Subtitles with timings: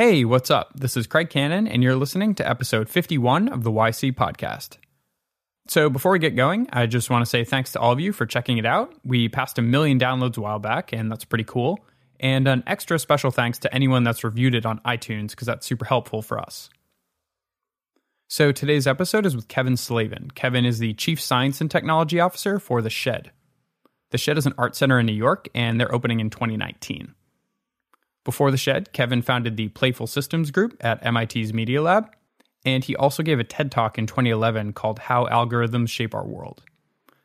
[0.00, 0.70] Hey, what's up?
[0.74, 4.78] This is Craig Cannon, and you're listening to episode 51 of the YC podcast.
[5.68, 8.14] So, before we get going, I just want to say thanks to all of you
[8.14, 8.94] for checking it out.
[9.04, 11.80] We passed a million downloads a while back, and that's pretty cool.
[12.18, 15.84] And an extra special thanks to anyone that's reviewed it on iTunes, because that's super
[15.84, 16.70] helpful for us.
[18.26, 20.30] So, today's episode is with Kevin Slavin.
[20.34, 23.32] Kevin is the Chief Science and Technology Officer for The Shed.
[24.12, 27.14] The Shed is an art center in New York, and they're opening in 2019.
[28.30, 32.12] Before The Shed, Kevin founded the Playful Systems Group at MIT's Media Lab,
[32.64, 36.62] and he also gave a TED Talk in 2011 called How Algorithms Shape Our World.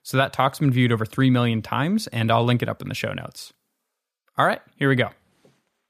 [0.02, 2.90] So that talk's been viewed over 3 million times, and I'll link it up in
[2.90, 3.54] the show notes.
[4.36, 5.12] All right, here we go.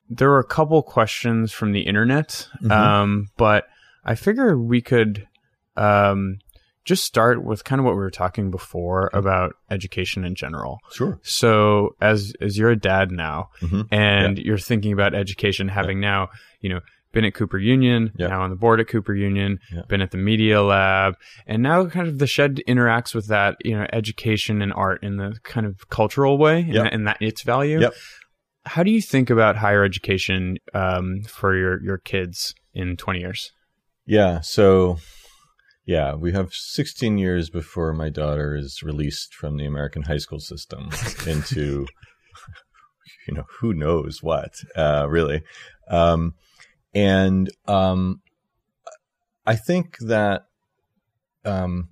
[0.10, 3.70] There were a couple questions from the internet, um, but
[4.04, 5.30] I figure we could
[5.78, 6.40] um,
[6.86, 10.78] just start with kind of what we were talking before about education in general.
[10.94, 11.20] Sure.
[11.24, 13.88] So as as you're a dad now Mhm.
[13.92, 16.30] and you're thinking about education having now,
[16.62, 16.80] you know,
[17.12, 18.28] been at Cooper Union, Yeah.
[18.28, 19.82] now on the board at Cooper Union, Yeah.
[19.88, 21.16] been at the media lab,
[21.48, 25.16] and now kind of the shed interacts with that, you know, education and art in
[25.18, 27.80] the kind of cultural way and, that, and that its value.
[27.80, 27.94] Yep.
[28.66, 33.52] How do you think about higher education um, for your, your kids in 20 years?
[34.06, 34.42] Yeah.
[34.42, 34.98] So,
[35.86, 40.40] yeah, we have 16 years before my daughter is released from the American high school
[40.40, 40.90] system
[41.28, 41.86] into,
[43.28, 45.44] you know, who knows what, uh, really.
[45.90, 46.34] Um,
[46.94, 48.22] and um,
[49.46, 50.46] I think that
[51.44, 51.90] um,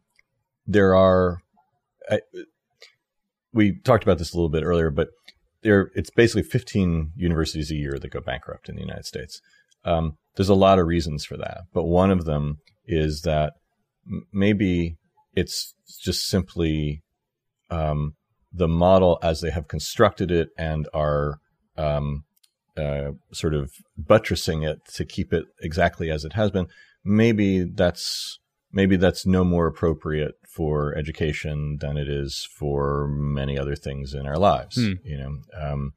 [0.66, 1.38] there are,
[2.10, 2.22] I,
[3.54, 5.10] we talked about this a little bit earlier, but
[5.62, 9.40] there, it's basically 15 universities a year that go bankrupt in the United States.
[9.86, 13.54] Um, there's a lot of reasons for that, but one of them is that
[14.32, 14.98] maybe
[15.36, 17.02] it's just simply
[17.70, 18.14] um,
[18.52, 21.40] the model as they have constructed it and are
[21.78, 22.24] um,
[22.78, 26.68] uh, sort of buttressing it to keep it exactly as it has been.
[27.04, 28.40] Maybe that's
[28.72, 34.26] maybe that's no more appropriate for education than it is for many other things in
[34.26, 34.76] our lives.
[34.76, 34.94] Hmm.
[35.04, 35.94] You know, um,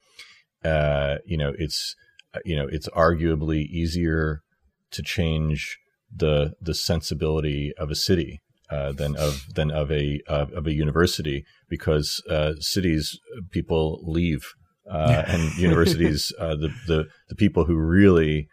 [0.64, 1.94] uh, you know, it's
[2.34, 4.42] uh, you know, it's arguably easier
[4.90, 5.78] to change
[6.14, 8.40] the the sensibility of a city
[8.70, 13.18] uh, than of than of a of, of a university because uh, cities
[13.50, 14.54] people leave
[14.90, 18.48] uh, and universities uh, the, the the people who really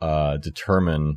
[0.00, 1.16] uh, determine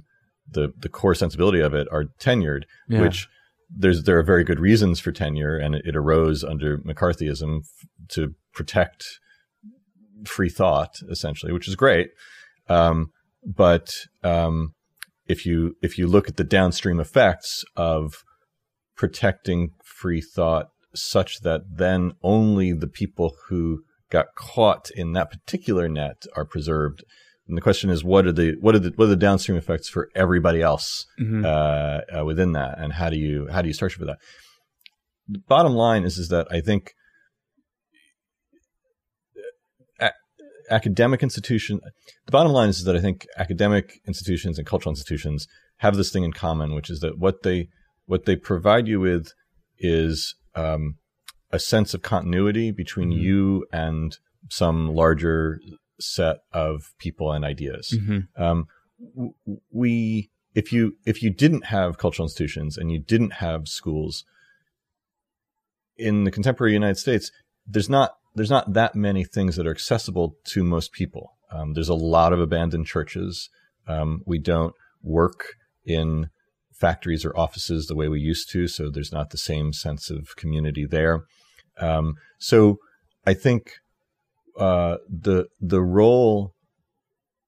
[0.50, 3.02] the the core sensibility of it are tenured, Yeah.
[3.02, 3.28] which
[3.70, 7.88] there's there are very good reasons for tenure, and it, it arose under McCarthyism f-
[8.10, 9.20] to protect
[10.26, 12.12] free thought, essentially, which is great.
[12.70, 13.12] Um,
[13.46, 13.94] but
[14.24, 14.74] um,
[15.28, 18.24] if you if you look at the downstream effects of
[18.96, 25.88] protecting free thought, such that then only the people who got caught in that particular
[25.90, 27.04] net are preserved.
[27.48, 29.88] And the question is, what are the what are the what are the downstream effects
[29.88, 31.46] for everybody else Mhm.
[31.46, 34.18] uh, uh, within that, and how do you how do you structure for that?
[35.30, 36.94] The bottom line is is that I think
[40.00, 40.12] a-
[40.70, 41.80] academic institution.
[42.26, 45.48] The bottom line is that I think academic institutions and cultural institutions
[45.78, 47.70] have this thing in common, which is that what they
[48.06, 49.34] what they provide you with
[49.80, 50.96] is um,
[51.52, 53.20] a sense of continuity between Mhm.
[53.22, 54.18] you and
[54.50, 55.60] some larger
[56.00, 58.28] set of people and ideas Mhm.
[58.38, 58.68] um,
[59.16, 59.34] w-
[59.72, 64.24] we if you if you didn't have cultural institutions and you didn't have schools
[65.98, 67.32] in the contemporary United States,
[67.66, 71.32] there's not there's not that many things that are accessible to most people.
[71.52, 73.50] Um, there's a lot of abandoned churches.
[73.88, 75.54] Um, we don't work
[75.86, 76.30] in
[76.72, 80.36] factories or offices the way we used to, so there's not the same sense of
[80.36, 81.24] community there.
[81.80, 82.78] Um, so
[83.26, 83.72] I think
[84.60, 86.54] uh, the the role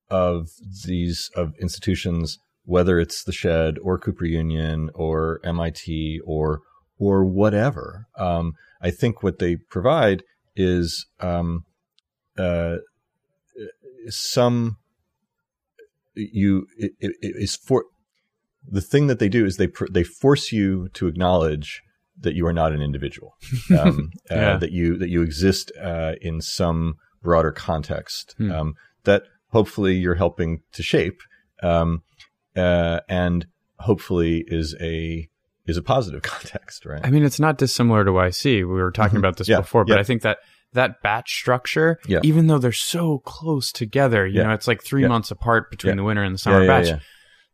[0.09, 0.47] of
[0.85, 6.61] these of institutions, whether it's the Shed or Cooper Union or MIT or
[6.97, 10.23] or whatever, um, I think what they provide
[10.55, 11.63] is um,
[12.37, 12.77] uh,
[14.09, 14.77] some
[16.15, 17.85] you it, it, is for
[18.67, 21.81] the thing that they do is they pr- they force you to acknowledge
[22.21, 23.35] that you are not an individual,
[23.79, 24.51] um, Yeah.
[24.51, 28.51] uh, that you that you exist uh, in some broader context Hmm.
[28.51, 28.73] um,
[29.05, 31.19] that hopefully you're helping to shape,
[31.63, 32.01] um,
[32.55, 33.47] uh, and
[33.79, 35.28] hopefully is a
[35.69, 37.01] is a positive context, right?
[37.03, 38.57] I mean, it's not dissimilar to YC.
[38.57, 39.19] We were talking Mhm.
[39.19, 39.99] about this Yeah, before, but yeah.
[39.99, 40.39] I think that
[40.73, 42.19] that batch structure, Yeah.
[42.23, 44.47] even though they're so close together, you Yeah.
[44.47, 45.07] know, it's like three Yeah.
[45.07, 45.95] months apart between Yeah.
[45.97, 46.87] the winter and the summer yeah, batch.
[46.87, 46.99] yeah.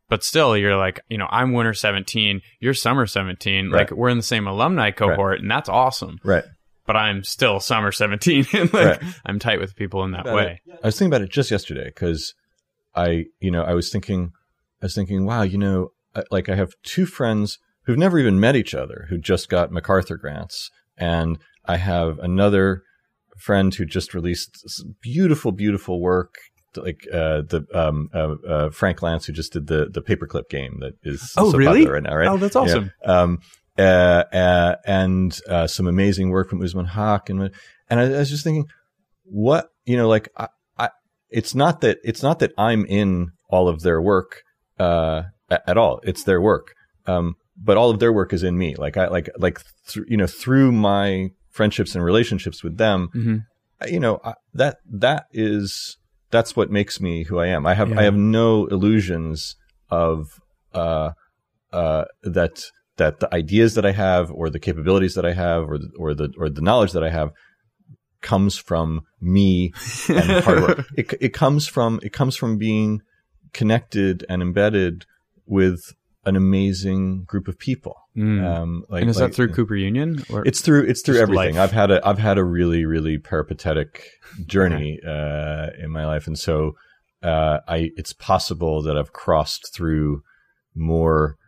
[0.08, 3.70] But still, you're like, you know, I'm winter 17, you're summer 17.
[3.70, 3.80] Right.
[3.80, 6.18] Like, we're in the same alumni cohort, and that's awesome.
[6.22, 6.44] Right.
[6.86, 8.46] But I'm still summer 17.
[8.52, 9.14] and like, Right.
[9.24, 10.60] I'm tight with people in that About way.
[10.82, 12.34] I was thinking about it just yesterday because
[12.94, 14.30] I, you know, I was thinking,
[14.82, 15.88] I was thinking, wow, you know,
[16.30, 20.16] like I have two friends who've never even met each other who just got MacArthur
[20.16, 22.82] grants, and I have another
[23.38, 24.66] friend who just released
[25.00, 26.34] beautiful, beautiful work
[26.76, 30.80] like uh, the um, uh, uh, Frank Lantz who just did the the paperclip game
[30.80, 32.28] that is oh so really right now, right?
[32.28, 32.92] Oh, that's awesome.
[33.02, 33.20] Yeah.
[33.20, 33.38] Um,
[33.78, 37.50] uh, uh, and uh, some amazing work from Usman Haque and
[37.88, 38.66] and I, I, was just thinking,
[39.24, 40.48] what you know, like I,
[40.78, 40.90] I,
[41.30, 44.42] it's not that it's not that I'm in all of their work
[44.78, 46.00] at, at, all.
[46.04, 46.74] It's their work,
[47.06, 48.74] um, but all of their work is in me.
[48.76, 53.08] Like I like like th- you know through my friendships and relationships with them.
[53.14, 53.92] Mm-hmm.
[53.92, 55.98] You know I, that that is
[56.30, 57.66] that's what makes me who I am.
[57.66, 58.00] I have yeah.
[58.00, 59.56] I have no illusions
[59.90, 60.40] of
[60.74, 61.12] uh,
[61.72, 62.64] uh, that
[62.96, 66.14] that the ideas that I have or the capabilities that I have or the, or
[66.14, 67.30] the or the knowledge that I have
[68.22, 69.72] comes from me
[70.08, 70.86] and hard work.
[70.96, 73.02] it it comes from it comes from being
[73.52, 75.06] connected and embedded
[75.46, 75.94] with
[76.26, 77.96] an amazing group of people.
[78.16, 78.44] Mm.
[78.44, 80.22] Um, like, and is like, that through Cooper Union?
[80.44, 81.54] it's through it's through everything.
[81.54, 81.70] Life?
[81.70, 84.10] I've had a I've had a really really peripatetic
[84.44, 86.76] journey uh, in my life, and so
[87.22, 90.22] uh, I it's possible that I've crossed through
[90.74, 91.38] more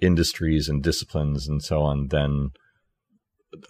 [0.00, 2.50] industries and disciplines and so on than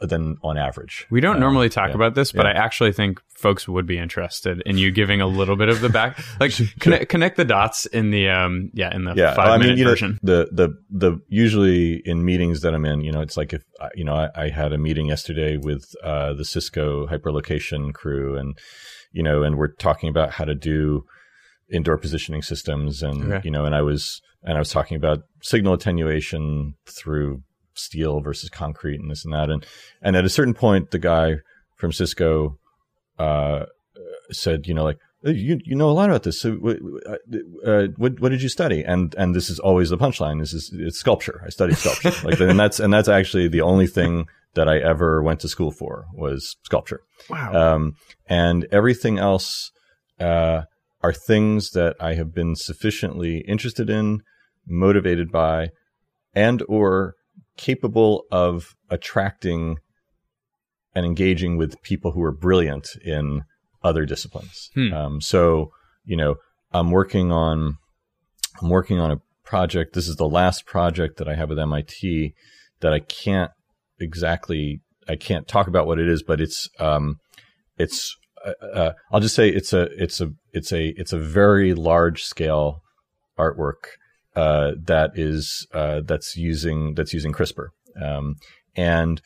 [0.01, 1.07] than on average.
[1.11, 2.53] We don't um, normally talk yeah, about this, but yeah.
[2.53, 5.89] I actually think folks would be interested in you giving a little bit of the
[5.89, 9.35] back, like connect, connect the dots in the um yeah in the yeah.
[9.35, 10.19] five I minute mean, version.
[10.23, 13.63] Know, the the the usually in meetings that I'm in, you know, it's like if
[13.95, 18.57] you know I, I had a meeting yesterday with uh, the Cisco hyperlocation crew, and
[19.13, 21.05] you know, and we're talking about how to do
[21.71, 23.41] indoor positioning systems, and okay.
[23.45, 27.43] you know, and I was and I was talking about signal attenuation through
[27.75, 29.50] steel versus concrete and this and that.
[29.50, 29.67] And
[30.03, 31.37] and at a certain point, the guy
[31.76, 32.59] from Cisco
[33.19, 33.67] uh,
[34.31, 36.41] said, you know, like you you know a lot about this.
[36.41, 36.59] So
[37.06, 38.82] uh, uh, what what did you study?
[38.82, 40.41] And and this is always the punchline.
[40.41, 41.43] This is it's sculpture.
[41.44, 42.12] I studied sculpture.
[42.29, 45.70] like and that's and that's actually the only thing that I ever went to school
[45.70, 47.00] for was sculpture.
[47.29, 47.75] Wow.
[47.75, 47.94] Um,
[48.27, 49.70] and everything else
[50.20, 50.62] uh,
[51.03, 54.20] are things that I have been sufficiently interested in,
[54.67, 55.70] motivated by,
[56.35, 57.15] and or
[57.56, 59.79] capable of attracting
[60.95, 63.43] and engaging with people who are brilliant in
[63.83, 64.71] other disciplines.
[64.75, 64.93] Hmm.
[64.93, 65.73] Um, so,
[66.05, 66.37] you know,
[66.73, 67.79] I'm working on
[68.61, 69.95] I'm working on a project.
[69.95, 72.35] This is the last project that I have with MIT
[72.81, 73.51] that I can't
[74.01, 77.17] exactly I can't talk about what it is, but it's um,
[77.79, 81.75] it's uh, uh, I'll just say it's a it's a it's a it's a very
[81.75, 82.83] large scale
[83.39, 83.97] artwork
[84.37, 87.69] uh, that is uh, that's using that's using CRISPR.
[88.01, 88.37] Um,
[88.77, 89.21] and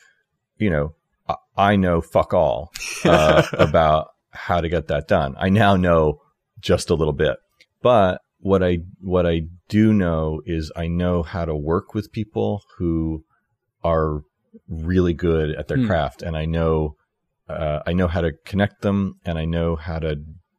[0.57, 0.95] you know,
[1.27, 2.71] I, I know fuck all
[3.03, 5.35] uh, about how to get that done.
[5.37, 6.21] I now know
[6.59, 7.37] just a little bit,
[7.81, 12.63] but what I what I do know is I know how to work with people
[12.77, 13.23] who
[13.83, 14.21] are
[14.67, 15.87] really good at their hmm.
[15.87, 16.95] craft, and I know
[17.49, 20.17] uh, I know how to connect them, and I know how to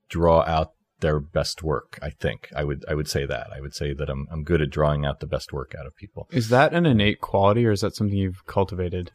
[0.08, 1.98] draw out their best work.
[2.02, 4.62] I think I would I would say that I would say that I'm I'm good
[4.62, 6.28] at drawing out the best work out of people.
[6.30, 9.10] Is that an innate quality, or is that something you've cultivated?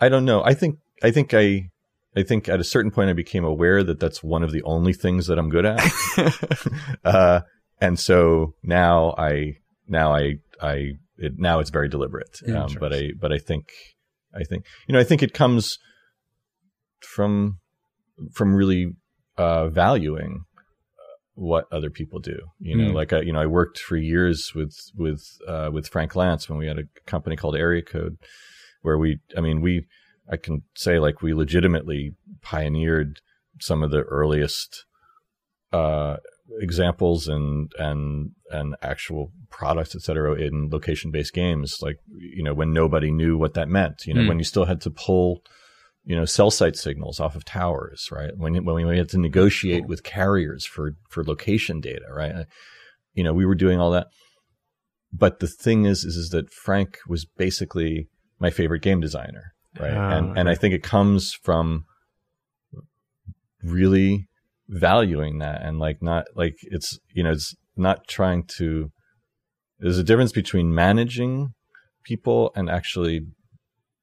[0.00, 0.42] I don't know.
[0.44, 1.70] I think I think I
[2.16, 4.92] I think at a certain point I became aware that that's one of the only
[4.92, 5.80] things that I'm good at,
[7.04, 7.40] uh,
[7.80, 9.56] and so now I
[9.86, 12.40] now I I it, now it's very deliberate.
[12.48, 13.68] Um, but I but I think
[14.34, 15.78] I think you know I think it comes
[17.00, 17.58] from
[18.32, 18.94] from really
[19.36, 20.45] uh, valuing
[21.36, 22.38] what other people do.
[22.58, 22.94] You know, mm.
[22.94, 26.58] like I, you know, I worked for years with with uh, with Frank Lantz when
[26.58, 28.16] we had a company called Area Code,
[28.82, 29.86] where we, I mean, we,
[30.30, 33.20] I can say like we legitimately pioneered
[33.60, 34.86] some of the earliest
[35.72, 36.16] uh,
[36.58, 41.78] examples and and and actual products, et cetera, in location based games.
[41.82, 44.06] Like you know, when nobody knew what that meant.
[44.06, 44.28] You know, mm.
[44.28, 45.42] when you still had to pull
[46.06, 48.30] you know, cell site signals off of towers, right?
[48.36, 52.32] When when we had to negotiate with carriers for for location data, right?
[52.32, 52.44] Uh,
[53.12, 54.06] you know, we were doing all that.
[55.12, 58.08] But the thing is, is, is that Frank was basically
[58.38, 59.92] my favorite game designer, right?
[59.92, 60.40] Oh, and okay.
[60.40, 61.84] and I think it comes from
[63.62, 64.28] really
[64.68, 68.90] valuing that and like not like it's you know it's not trying to.
[69.80, 71.52] There's a difference between managing
[72.04, 73.22] people and actually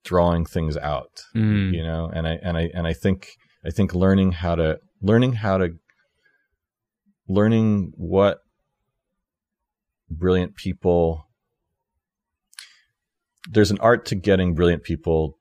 [0.04, 1.74] drawing things out mm.
[1.74, 2.10] you know?
[2.14, 5.70] And i and i and i think i think learning how to learning how to
[7.28, 8.40] learning what
[10.10, 11.28] brilliant people
[13.50, 15.38] there's an art to getting brilliant people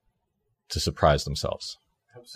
[0.69, 1.77] to surprise themselves.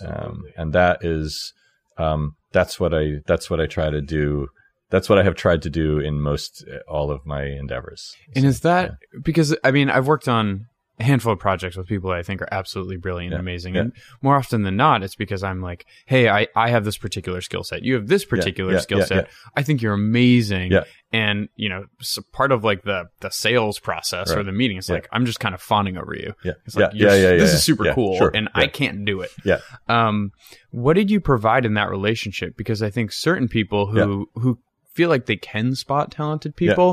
[0.04, 1.52] Um, and that is
[1.96, 4.48] um, that's what i that's what i try to do.
[4.90, 8.16] That's what I have tried to do in most all of my endeavors.
[8.34, 8.92] And So, is that
[9.22, 10.66] because I mean I've worked on
[11.00, 13.74] a handful of projects with people I think are absolutely brilliant and amazing.
[13.74, 13.82] yeah.
[13.82, 17.40] And more often than not, it's because I'm like, hey, I, I have this particular
[17.40, 17.82] skill set.
[17.84, 19.30] You have this particular yeah, skill yeah, set.
[19.56, 20.72] I think you're amazing.
[20.72, 20.84] Yeah.
[21.12, 24.88] And you know, so part of like the the sales process or the meeting, it's
[24.88, 24.96] Yeah.
[24.96, 26.34] like I'm just kind of fawning over you.
[26.44, 28.48] yeah, It's yeah, like, yeah, yeah, yeah, This yeah, is super yeah, cool, sure, and
[28.54, 28.62] yeah.
[28.62, 29.30] I can't do it.
[29.44, 29.60] Yeah.
[29.88, 30.32] Um,
[30.70, 32.56] what did you provide in that relationship?
[32.58, 34.58] Because I think certain people who who
[34.98, 36.72] feel like they can spot talented Yeah.
[36.72, 36.90] people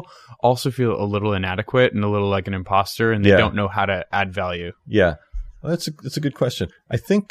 [0.47, 3.37] also feel a little inadequate and a little like an imposter, and they Yeah.
[3.43, 4.71] don't know how to add value.
[4.85, 5.15] Yeah,
[5.61, 6.69] well, that's a that's a good question.
[6.95, 7.25] I think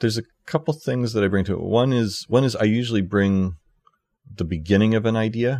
[0.00, 1.62] there's a couple things that I bring to it.
[1.62, 3.56] One is one is I usually bring
[4.40, 5.52] the beginning of an idea.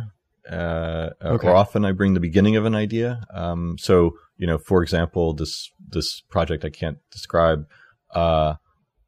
[0.49, 1.47] Uh, Okay.
[1.47, 3.09] Or often I bring the beginning of an idea.
[3.33, 3.95] Um, so
[4.37, 7.59] you know, for example, this this project I can't describe
[8.13, 8.53] uh,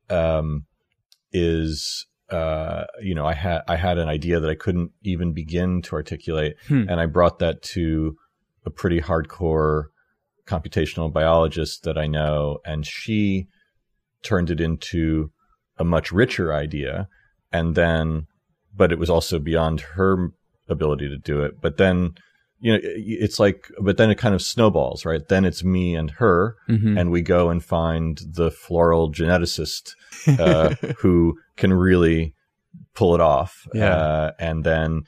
[0.09, 0.65] um,
[1.31, 5.81] is uh, you know I had I had an idea that I couldn't even begin
[5.83, 6.85] to articulate, Hmm.
[6.89, 8.15] and I brought that to
[8.65, 9.85] a pretty hardcore
[10.45, 13.47] computational biologist that I know, and she
[14.23, 15.31] turned it into
[15.77, 17.07] a much richer idea.
[17.51, 18.27] And then,
[18.75, 20.31] but it was also beyond her
[20.67, 21.61] ability to do it.
[21.61, 22.11] But then,
[22.59, 25.25] you know, it's like, but then it kind of snowballs, right?
[25.27, 26.97] Then it's me and her, Mm-hmm.
[26.97, 29.93] and we go and find the floral geneticist
[30.27, 32.33] uh, who can really
[32.93, 33.65] pull it off.
[33.73, 33.95] Yeah.
[33.95, 35.03] Uh, and then,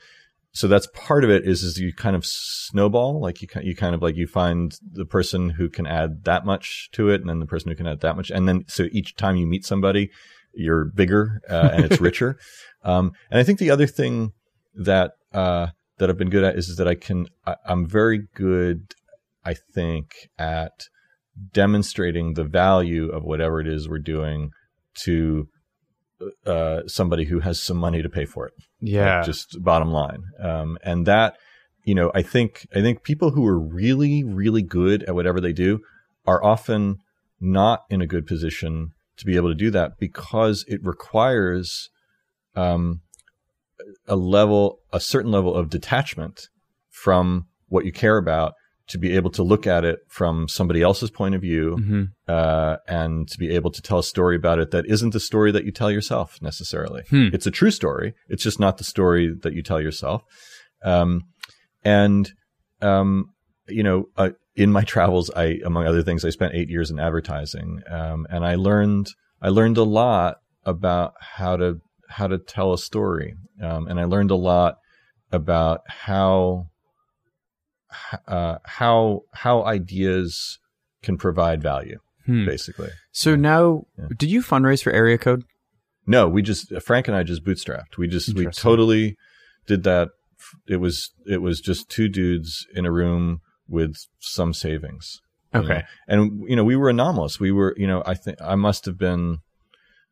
[0.52, 3.94] so that's part of it is, is you kind of snowball, like you, you kind
[3.94, 7.38] of like you find the person who can add that much to it and then
[7.40, 8.30] the person who can add that much.
[8.30, 10.10] And then, so each time you meet somebody,
[10.54, 12.38] you're bigger, uh, and it's richer.
[12.84, 14.32] Um, and I think the other thing
[14.74, 15.68] that, uh,
[16.02, 18.92] that I've been good at is, is that I can, I, I'm very good,
[19.44, 20.72] I think, at
[21.52, 24.50] demonstrating the value of whatever it is we're doing
[25.04, 25.46] to
[26.44, 28.54] uh, somebody who has some money to pay for it.
[28.80, 29.18] yeah.
[29.18, 30.24] Like, just bottom line.
[30.42, 31.36] Um, and that,
[31.84, 35.52] you know, I think I think people who are really really good at whatever they
[35.52, 35.80] do
[36.26, 36.98] are often
[37.40, 41.90] not in a good position to be able to do that because it requires
[42.56, 43.01] um,
[44.06, 46.48] a level, a certain level of detachment
[46.90, 48.54] from what you care about
[48.88, 52.08] to be able to look at it from somebody else's point of view Mhm.
[52.28, 55.50] uh, and to be able to tell a story about it that isn't the story
[55.52, 57.02] that you tell yourself necessarily.
[57.08, 57.28] Hmm.
[57.32, 58.14] It's a true story.
[58.28, 60.22] It's just not the story that you tell yourself.
[60.84, 61.22] Um,
[61.84, 62.30] and
[62.80, 63.26] um,
[63.68, 66.98] you know, uh, in my travels, I among other things, I spent eight years in
[66.98, 69.06] advertising, um, and I learned
[69.40, 71.80] I learned a lot about how to
[72.12, 74.78] how to tell a story, um, and I learned a lot
[75.32, 76.68] about how
[78.26, 80.58] uh, how how ideas
[81.02, 82.46] can provide value, Hmm.
[82.46, 82.90] basically.
[83.10, 84.06] So now, Yeah.
[84.16, 85.44] did you fundraise for Area Code?
[86.06, 87.96] No, we just Frank and I just bootstrapped.
[87.98, 89.16] We just we totally
[89.66, 90.08] did that.
[90.66, 95.20] It was it was just two dudes in a room with some savings.
[95.54, 95.74] you Okay.
[95.74, 95.82] know.
[96.08, 97.38] and you know we were anomalous.
[97.38, 99.38] We were you know I think I must have been.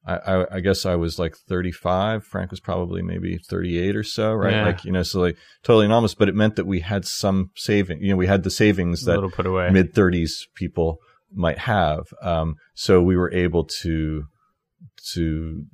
[0.07, 2.25] I, I, I guess I was like 35.
[2.25, 4.52] Frank was probably maybe 38 or so, right?
[4.52, 4.64] Yeah.
[4.66, 8.02] Like, you know, so like totally anomalous, but it meant that we had some saving,
[8.02, 9.69] you know, we had the savings that put away.
[9.71, 10.99] mid 30s people
[11.33, 12.04] might have.
[12.23, 14.25] Um, so we were able to,
[15.14, 15.64] to,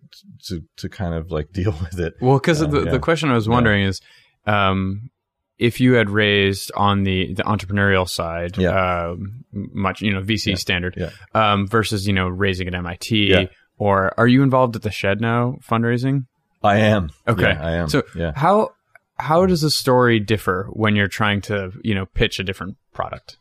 [0.49, 2.15] to, to kind of like deal with it.
[2.21, 2.91] Well, because Uh, the, yeah.
[2.93, 3.53] the question I was Yeah.
[3.53, 4.01] wondering is,
[4.47, 5.11] um,
[5.59, 9.09] if you had raised on the, the entrepreneurial side, Yeah.
[9.13, 10.55] um, much you know VC Yeah.
[10.57, 11.11] standard, Yeah.
[11.35, 13.47] um, versus you know raising at MIT, Yeah.
[13.79, 16.27] Or are you involved at the Shed now fundraising?
[16.63, 17.11] I am.
[17.29, 17.43] Okay.
[17.43, 17.89] Yeah, I am.
[17.89, 18.33] So yeah.
[18.35, 18.73] how
[19.19, 23.39] how does the story differ when you're trying to you know pitch a different product?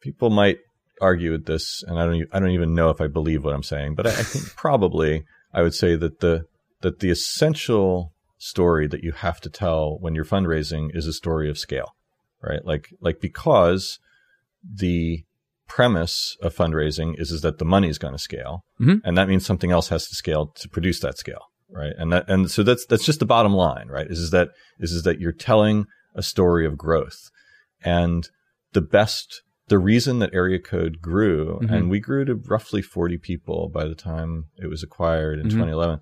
[0.00, 0.58] people might
[1.00, 3.62] argue with this, and I don't, I don't even know if I believe what I'm
[3.62, 6.46] saying, but I, I think probably I would say that the
[6.80, 11.50] that the essential story that you have to tell when you're fundraising is a story
[11.50, 11.94] of scale,
[12.42, 12.64] right?
[12.64, 13.98] Like like because
[14.62, 15.24] the
[15.76, 19.00] premise of fundraising is is that the money is going to scale, Mhm.
[19.04, 21.92] and that means something else has to scale to produce that scale, right?
[22.00, 24.08] And that and so that's that's just the bottom line, right?
[24.10, 24.48] Is is that
[24.84, 27.20] is is that you're telling a story of growth,
[27.84, 28.28] and
[28.72, 31.70] the best the reason that area code grew Mhm.
[31.74, 35.50] and we grew to roughly 40 people by the time it was acquired in Mhm.
[35.52, 36.00] 2011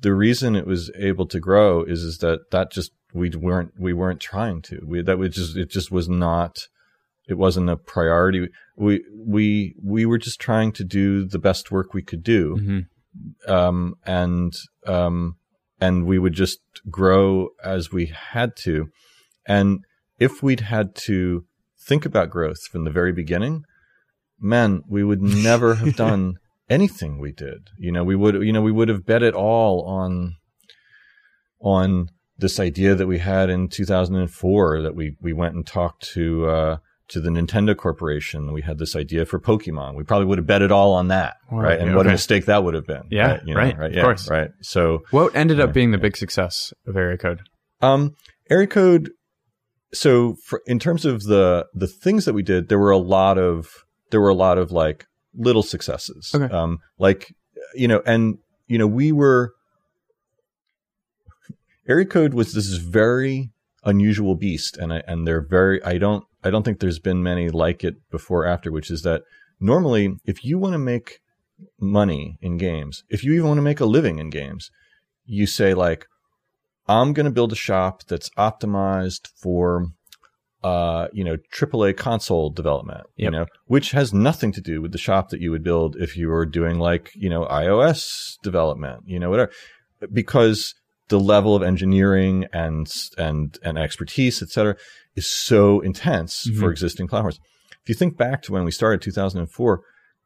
[0.00, 3.92] the reason it was able to grow is is that that just we weren't we
[3.92, 6.54] weren't trying to we that was just it just was not
[7.28, 11.92] it wasn't a priority we we we were just trying to do the best work
[11.92, 12.80] we could do hmm
[13.46, 14.54] um, and
[14.86, 15.36] um,
[15.80, 18.88] and we would just grow as we had to.
[19.46, 19.80] And
[20.18, 21.44] if we'd had to
[21.78, 23.64] think about growth from the very beginning,
[24.40, 26.36] man, we would never have done
[26.68, 27.68] anything we did.
[27.78, 30.36] You know, we would you know we would have bet it all on
[31.60, 36.46] on this idea that we had in 2004 that we we went and talked to
[36.46, 36.76] uh,
[37.08, 38.52] to the Nintendo Corporation.
[38.52, 39.94] We had this idea for Pokemon.
[39.94, 41.60] We probably would have bet it all on that, Wow.
[41.60, 41.78] right?
[41.78, 43.02] And Yeah, what a mistake that would have been.
[43.10, 44.28] Yeah, right, you know, right, right, of yeah, course.
[44.28, 44.50] right.
[44.62, 47.40] So, What ended up being the big success of Area Code?
[47.80, 48.14] um,
[48.50, 49.10] area code.
[49.92, 53.38] So, for, in terms of the the things that we did, there were a lot
[53.38, 53.68] of
[54.10, 56.32] there were a lot of like little successes.
[56.34, 56.52] Okay.
[56.52, 57.32] Um, like
[57.74, 59.52] you know, and you know, we were
[61.88, 63.50] area code was this very
[63.84, 65.82] unusual beast, and I, and they're very.
[65.84, 69.02] I don't I don't think there's been many like it before or after, which is
[69.02, 69.22] that
[69.58, 71.20] normally if you want to make
[71.80, 74.70] money in games, if you even want to make a living in games,
[75.24, 76.06] you say like,
[76.86, 79.88] I'm going to build a shop that's optimized for,
[80.62, 84.98] uh, you know, AAA console development, you know, which has nothing to do with the
[84.98, 89.18] shop that you would build if you were doing like, you know, iOS development, you
[89.18, 89.50] know, whatever,
[90.12, 90.74] because
[91.08, 94.76] the level of engineering and, and, and expertise, et cetera,
[95.14, 96.72] is so intense for Mhm.
[96.72, 97.38] existing platforms.
[97.82, 99.80] If you think back to when we started 2004,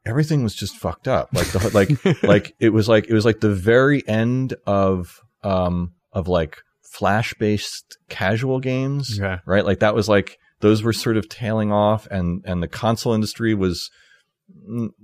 [0.06, 1.28] everything was just fucked up.
[1.34, 5.92] Like the, like, like it was like it was like the very end of um
[6.12, 9.40] of like flash based casual games Okay.
[9.46, 13.12] right like that was like those were sort of tailing off and and the console
[13.14, 13.90] industry was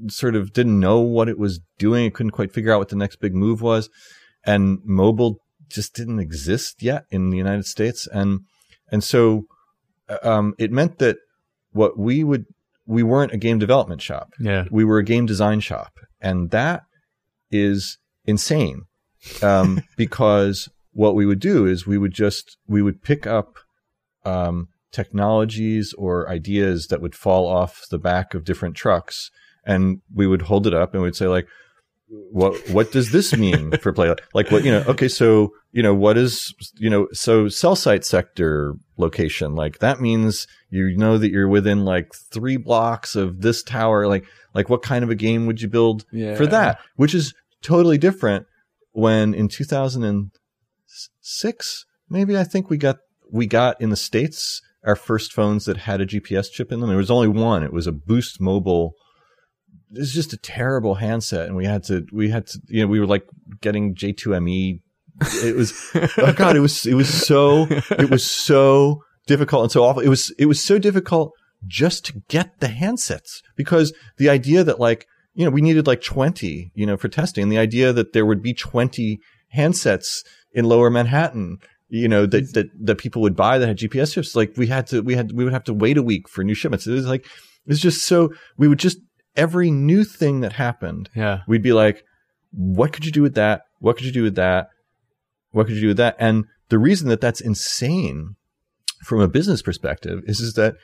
[0.08, 2.96] sort of didn't know what it was doing it couldn't quite figure out what the
[2.96, 3.88] next big move was
[4.44, 8.06] and mobile just didn't exist yet in the united states.
[8.06, 8.40] And
[8.90, 9.44] and so
[10.08, 11.16] uh, um it meant that
[11.72, 12.46] what we would
[12.86, 14.32] we weren't a game development shop.
[14.38, 14.64] Yeah.
[14.70, 15.98] we were a game design shop.
[16.20, 16.82] And that
[17.50, 18.82] is insane
[19.42, 23.58] um, because what we would do is we would just we would pick up
[24.24, 29.30] um, technologies or ideas that would fall off the back of different trucks
[29.64, 31.46] and we would hold it up and we'd say like
[32.08, 34.14] what what does this mean for play?
[34.32, 38.04] Like what you know okay so you know what is you know so cell site
[38.04, 43.62] sector location like that means you know that you're within like three blocks of this
[43.62, 44.06] tower.
[44.06, 46.36] Like like what kind of a game would you build Yeah.
[46.36, 46.78] for that?
[46.94, 48.46] Which is totally different
[48.92, 52.98] when in 2006 maybe i think we got
[53.30, 56.88] we got in the states our first phones that had a gps chip in them.
[56.88, 57.64] There was only one.
[57.64, 58.94] It was a boost mobile
[59.92, 62.88] it was just a terrible handset and we had to we had to you know
[62.88, 63.26] we were like
[63.60, 64.80] getting j2me
[65.42, 67.66] it was oh god it was it was so
[67.98, 70.02] it was so difficult and so awful.
[70.02, 71.32] It was it was so difficult
[71.66, 76.02] just to get the handsets because the idea that like you know we needed like
[76.02, 77.48] 20 you know for testing.
[77.48, 79.18] The idea that there would be 20
[79.54, 84.12] handsets in lower manhattan you know that that that people would buy that had gps
[84.12, 86.42] chips like we had to we had we would have to wait a week for
[86.42, 86.86] new shipments.
[86.86, 88.98] It was like it was just so we would just
[89.36, 91.40] every new thing that happened Yeah.
[91.46, 92.02] we'd be like,
[92.52, 93.62] what could you do with that?
[93.80, 94.68] What could you do with that?
[95.50, 96.16] What could you do with that?
[96.18, 98.36] And the reason that that's insane
[99.04, 100.74] from a business perspective is, is that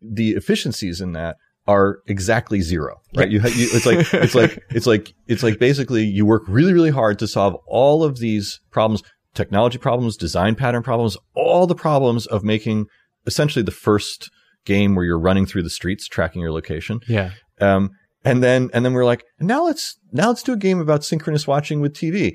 [0.00, 3.28] the efficiencies in that are exactly zero, right?
[3.30, 6.90] You, you, it's like, it's like, it's like, it's like basically you work really, really
[6.90, 9.02] hard to solve all of these problems,
[9.34, 12.86] technology problems, design pattern problems, all the problems of making
[13.26, 14.30] essentially the first
[14.64, 17.00] game where you're running through the streets, tracking your location.
[17.08, 17.32] Yeah.
[17.60, 17.90] Um,
[18.24, 21.04] and then and then we are like, now let's now let's do a game about
[21.04, 22.34] synchronous watching with TV,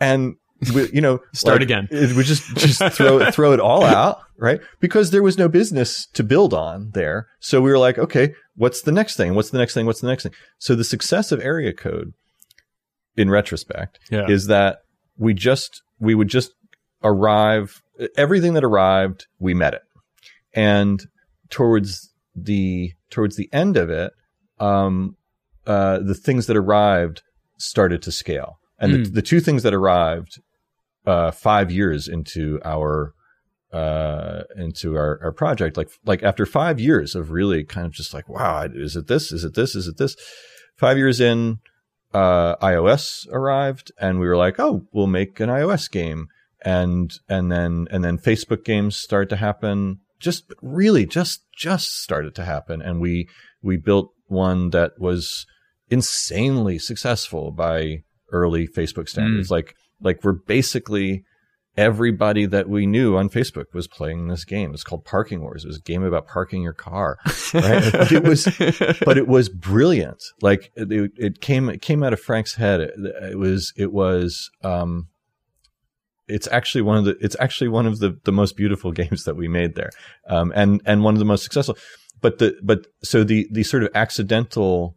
[0.00, 0.34] and
[0.74, 1.88] we, you know, Start like, again.
[1.90, 4.60] it- We just just throw it throw it all out, right?
[4.80, 8.82] Because there was no business to build on there, so we were like, okay, what's
[8.82, 9.34] the next thing?
[9.34, 9.86] What's the next thing?
[9.86, 10.32] What's the next thing?
[10.58, 12.12] So the success of Area Code,
[13.16, 14.26] in retrospect, Yeah.
[14.28, 14.78] is that
[15.16, 16.50] we just we would just
[17.04, 17.80] arrive
[18.16, 19.82] everything that arrived we met it
[20.54, 21.04] and
[21.50, 24.12] towards the towards the end of it
[24.62, 25.16] um
[25.66, 27.18] uh the things that arrived
[27.58, 28.50] started to scale.
[28.80, 29.14] And the, Mm.
[29.18, 30.32] the two things that arrived
[31.06, 33.12] uh 5 years into our
[33.72, 38.12] uh into our, our project like like after 5 years of really kind of just
[38.16, 39.32] like wow is it this?
[39.32, 39.74] Is it this?
[39.74, 40.14] Is it this?
[40.76, 41.58] 5 years in
[42.14, 46.26] uh iOS arrived and we were like oh we'll make an iOS game.
[46.64, 49.98] And and then and then Facebook games started to happen.
[50.20, 52.80] Just really just just started to happen.
[52.82, 53.28] And we
[53.62, 55.46] we built one that was
[55.88, 61.22] insanely successful by early Facebook standards like like we're basically
[61.76, 65.68] everybody that we knew on Facebook was playing this game it's called Parking Wars it
[65.68, 67.18] was a game about parking your car
[67.54, 68.44] right But it was
[69.04, 70.22] but it was brilliant.
[70.40, 72.80] Like it, it came it came out of Frank's head.
[72.80, 72.92] It,
[73.30, 75.08] it was it was um,
[76.28, 79.36] it's actually one of the it's actually one of the the most beautiful games that
[79.36, 79.90] we made there,
[80.28, 81.76] um, and and one of the most successful.
[82.22, 84.96] But the but so the the sort of accidental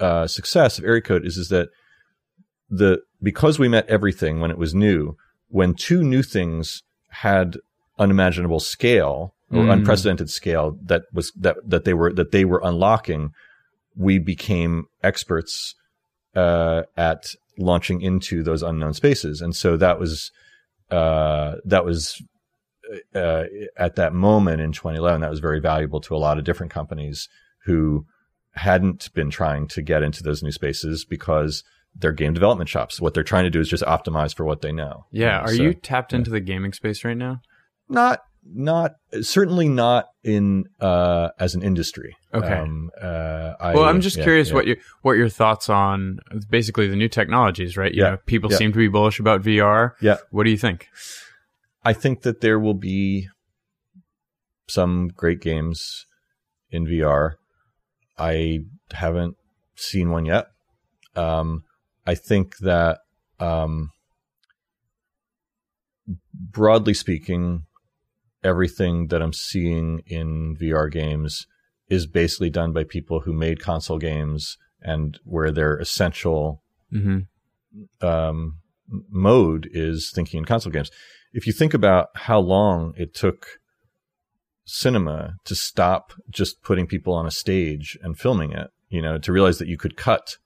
[0.00, 1.68] uh, success of Area Code is is that
[2.68, 5.16] the because we met everything when it was new.
[5.50, 7.56] When two new things had
[7.98, 9.72] unimaginable scale or Mm.
[9.72, 13.30] unprecedented scale that was that that they were that they were unlocking,
[13.96, 15.74] we became experts
[16.34, 20.30] uh, at launching into those unknown spaces, and so that was
[20.90, 22.22] uh, that was
[23.14, 23.44] uh,
[23.76, 27.28] at that moment in 2011 that was very valuable to a lot of different companies
[27.64, 28.06] who
[28.52, 31.62] hadn't been trying to get into those new spaces because
[31.94, 33.00] they're game development shops.
[33.00, 35.06] What they're trying to do is just optimize for what they know.
[35.10, 35.38] Yeah.
[35.38, 37.40] Uh, Are so- you tapped into the gaming space right now?
[37.90, 38.20] not
[38.50, 42.52] not certainly not in uh as an industry Okay.
[42.54, 44.54] um uh I, well, I'm just yeah, curious yeah.
[44.54, 46.18] what your what your thoughts on
[46.50, 47.92] basically the new technologies, right?
[47.92, 48.10] You Yeah.
[48.10, 49.92] know, people seem to be bullish about VR.
[50.02, 50.16] Yeah.
[50.30, 50.88] What do you think?
[51.84, 53.28] I think that there will be
[54.68, 56.06] some great games
[56.70, 57.34] in vr
[58.18, 58.60] i
[58.92, 59.36] haven't
[59.76, 60.46] seen one yet.
[61.14, 61.62] Um
[62.06, 63.00] i think that
[63.38, 63.90] um
[66.34, 67.64] broadly speaking
[68.42, 71.46] everything that i'm seeing in vr games
[71.88, 77.20] is basically done by people who made console games and where their essential hmm
[78.00, 78.58] um,
[79.10, 80.90] mode is thinking in console games.
[81.38, 83.46] If you think about how long it took
[84.64, 89.32] cinema to stop just putting people on a stage and filming it, you know, to
[89.32, 90.36] realize that you could cut,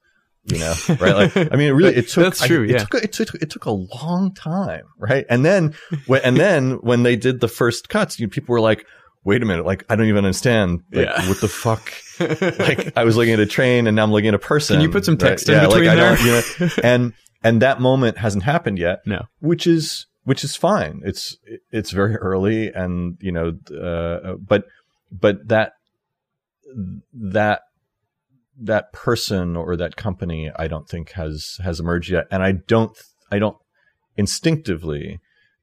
[0.44, 1.14] you know, right?
[1.16, 2.78] Like, I mean, it really, it took, That's true, I- it yeah.
[2.78, 5.24] took, a- it took, it took a long time, right?
[5.30, 5.74] And then,
[6.06, 8.84] when, and then when they did the first cuts, you people were like,
[9.24, 11.28] wait a minute, like, I don't even understand, like, Yeah.
[11.28, 11.90] what the fuck?
[12.20, 14.74] like I was looking at a train and now I'm looking at a person.
[14.76, 15.30] Can you put some right?
[15.30, 16.16] text in yeah, between like, I there?
[16.16, 16.24] don't,
[16.60, 19.22] you know, and and that moment hasn't happened yet, no.
[19.40, 21.00] which is which is fine.
[21.04, 21.36] It's
[21.70, 24.64] it's very early, and you know, uh, but
[25.10, 25.72] but that
[27.12, 27.62] that
[28.60, 32.96] that person or that company, I don't think has has emerged yet, and I don't
[33.30, 33.56] I don't
[34.16, 35.20] instinctively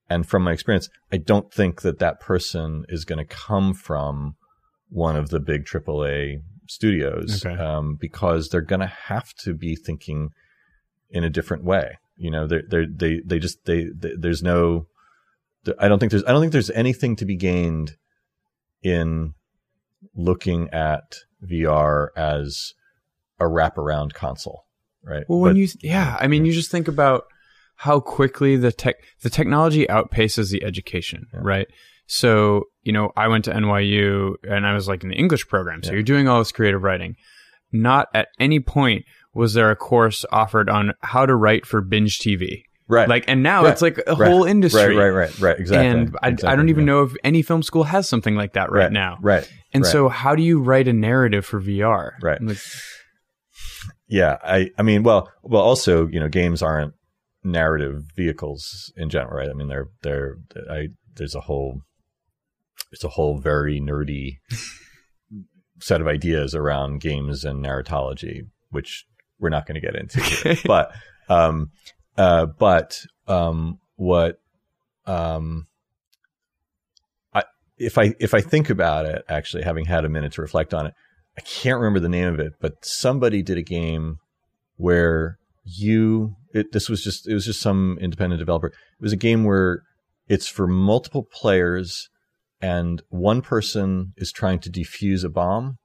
[0.09, 4.35] and from my experience, I don't think that that person is going to come from
[4.89, 7.61] one of the big AAA studios Okay.
[7.61, 10.29] um, because they're going to have to be thinking
[11.11, 11.99] in a different way.
[12.19, 14.87] You know, they they they they just they, they there's no.
[15.79, 17.95] I don't think there's I don't think there's anything to be gained
[18.83, 19.33] in
[20.15, 22.73] looking at VR as
[23.39, 24.65] a wraparound console,
[25.03, 25.23] right?
[25.27, 27.23] Well, when But- you yeah, I mean, you just think about
[27.75, 31.39] how quickly the tech the technology outpaces the education, Yeah.
[31.43, 31.67] right?
[32.05, 35.83] So you know, I went to NYU and I was like in the English program,
[35.83, 35.95] so Yeah.
[35.95, 37.15] you're doing all this creative writing.
[37.71, 39.05] Not at any point
[39.39, 42.63] was there a course offered on how to write for binge TV.
[42.87, 43.71] right, Like, and now Right.
[43.71, 44.29] it's like a Right.
[44.29, 44.95] whole industry.
[44.95, 45.87] right, right, right, right, exactly.
[45.87, 46.93] And I, I don't even yeah.
[46.93, 49.17] know if any film school has something like that right, now.
[49.21, 49.47] Right.
[49.73, 49.91] And right.
[49.91, 52.13] so, how do you write a narrative for VR?
[52.21, 52.41] Right.
[52.41, 52.57] Like,
[54.07, 56.93] Yeah, I I mean, well, well, also, you know, games aren't
[57.43, 59.49] narrative vehicles in general, right?
[59.49, 60.37] I mean, they're they're
[60.69, 61.81] I there's a whole
[62.91, 64.39] there's a whole very nerdy
[65.79, 69.05] set of ideas around games and narratology, which
[69.39, 70.57] we're not going to get into here.
[70.65, 70.91] but
[71.29, 71.71] um
[72.17, 74.39] uh but um what
[75.05, 75.67] um
[77.33, 77.43] I
[77.77, 80.87] if I if I think about it, actually having had a minute to reflect on
[80.87, 80.93] it,
[81.37, 84.17] I can't remember the name of it, but somebody did a game
[84.75, 88.67] where you it, this was just it was just some independent developer.
[88.67, 89.83] It was a game where
[90.27, 92.09] it's for multiple players
[92.61, 95.77] and one person is trying to defuse a bomb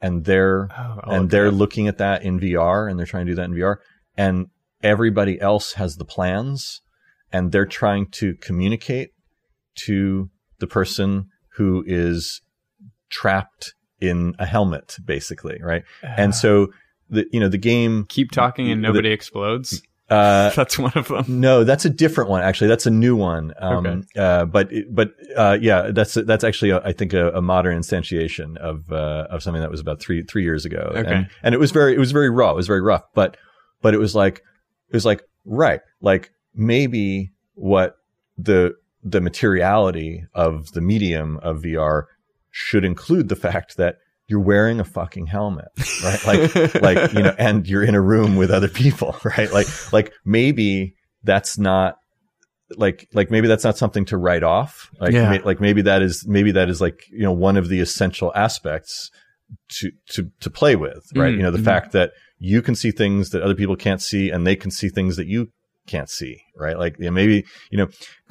[0.00, 3.26] and they're oh, oh I'll and they're looking at that in VR and they're trying
[3.26, 3.76] to do that in VR
[4.16, 4.46] and
[4.82, 6.80] everybody else has the plans
[7.32, 9.10] and they're trying to communicate
[9.86, 12.40] to the person who is
[13.10, 15.84] trapped in a helmet basically right?
[16.02, 16.68] And so
[17.10, 19.82] the you know the game keep talking and the- nobody explodes.
[20.10, 21.24] Uh That's one of them.
[21.40, 22.42] no, that's a different one.
[22.42, 23.52] Actually, that's a new one.
[23.58, 24.20] Um, Okay.
[24.20, 28.56] uh, but but uh, yeah, that's that's actually a, I think a, a modern instantiation
[28.56, 30.92] of uh, of something that was about three three years ago.
[30.96, 31.12] Okay.
[31.14, 32.50] And, and it was very it was very raw.
[32.50, 33.04] It was very rough.
[33.14, 33.36] But
[33.82, 34.38] but it was like
[34.88, 37.96] it was like right like maybe what
[38.36, 42.04] the the materiality of the medium of VR
[42.50, 43.96] should include the fact that
[44.30, 45.68] you're wearing a fucking helmet,
[46.04, 46.24] right?
[46.24, 50.12] Like like you know and you're in a room with other people right like like
[50.24, 51.96] maybe that's not
[52.76, 55.38] like like maybe that's not something to write off like Yeah.
[55.44, 59.10] like maybe that is maybe that is like you know one of the essential aspects
[59.80, 61.64] to to to play with right Mm, you know the mhm.
[61.64, 64.88] fact that you can see things that other people can't see and they can see
[64.88, 65.48] things that you
[65.88, 67.88] can't see right like know, maybe you know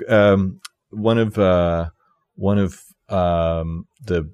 [0.08, 1.90] um one of uh
[2.36, 4.32] one of um the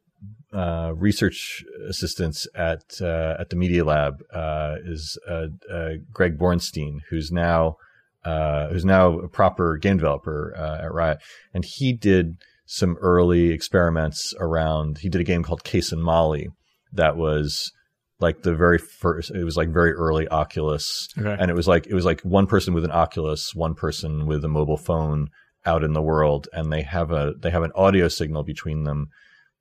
[0.56, 7.00] uh, research assistants at uh, at the Media Lab uh, is uh, uh, Greg Borenstein,
[7.10, 7.76] who's now
[8.24, 11.20] uh, who's now a proper game developer uh, at Riot,
[11.54, 15.00] and he did some early experiments around.
[15.00, 16.48] He did a game called Case and Molly
[16.94, 17.72] that was
[18.20, 19.32] like the very first.
[19.32, 21.36] It was like very early Oculus, Okay.
[21.40, 24.44] and it was like it was like one person with an Oculus, one person with
[24.46, 25.28] a mobile phone
[25.66, 29.10] out in the world, and they have a they have an audio signal between them,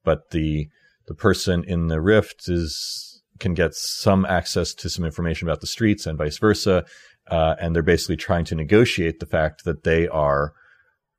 [0.04, 0.68] but the
[1.06, 5.66] the person in the Rift is can get some access to some information about the
[5.66, 6.84] streets and vice versa,
[7.28, 10.52] uh, and they're basically trying to negotiate the fact that they are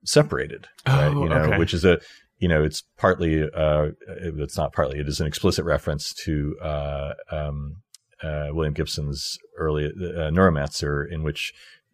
[0.06, 1.08] separated, right?
[1.14, 1.58] Oh, You know, okay.
[1.58, 2.00] which is a
[2.40, 7.14] you know, it's partly uh, it's not partly it is an explicit reference to uh,
[7.32, 7.78] um,
[8.22, 11.54] uh, William Gibson's early uh, Neuromancer, in which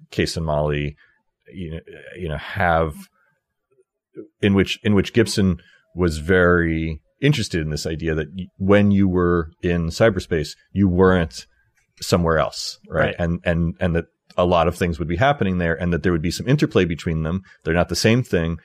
[0.10, 0.96] Case and Molly,
[1.54, 1.80] you know,
[2.18, 2.96] you know, have
[4.42, 5.62] in which in which Gibson
[5.96, 11.46] was very interested in this idea that when you were in cyberspace, you weren't
[12.02, 13.06] somewhere else, right?
[13.08, 13.16] Right.
[13.20, 14.06] And and and that
[14.38, 16.86] a lot of things would be happening there, and that there would be some interplay
[16.86, 17.42] between them.
[17.64, 18.60] They're not the same thing,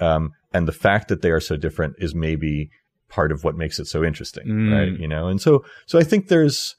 [0.00, 2.70] um, and the fact that they are so different is maybe
[3.08, 4.72] part of what makes it so interesting, Mm.
[4.72, 5.00] right?
[5.00, 6.74] You know, and so so I think there's,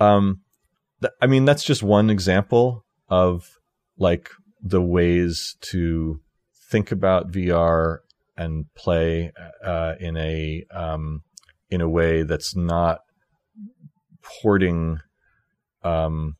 [0.00, 0.40] um,
[1.02, 3.58] th- I mean, that's just one example of
[3.98, 4.30] like
[4.62, 6.20] the ways to
[6.70, 7.98] think about VR
[8.38, 9.32] and play
[9.64, 11.22] uh, in a um,
[11.70, 13.00] in a way that's not
[14.42, 14.98] porting
[15.82, 16.36] um,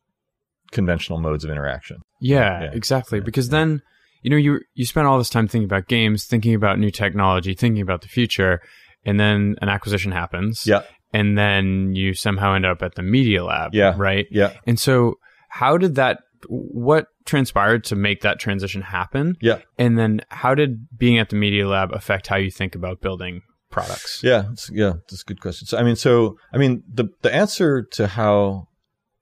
[0.71, 1.97] conventional modes of interaction.
[2.21, 2.71] Yeah, Yeah.
[2.73, 3.19] exactly.
[3.19, 3.25] Yeah.
[3.25, 3.59] Because Yeah.
[3.59, 3.81] then,
[4.21, 7.53] you know, you you spend all this time thinking about games, thinking about new technology,
[7.53, 8.61] thinking about the future,
[9.05, 10.65] and then an acquisition happens.
[10.67, 10.81] Yeah.
[11.13, 13.73] And then you somehow end up at the media lab.
[13.73, 13.95] Yeah.
[13.97, 14.27] Right.
[14.29, 15.15] Yeah, And so,
[15.49, 16.19] how did that?
[16.47, 19.35] What transpired to make that transition happen?
[19.41, 19.59] Yeah.
[19.77, 23.41] And then, how did being at the media lab affect how you think about building
[23.69, 24.21] products?
[24.23, 24.93] yeah, yeah.
[25.09, 25.67] That's a good question.
[25.67, 28.67] So I mean, so I mean, the the answer to how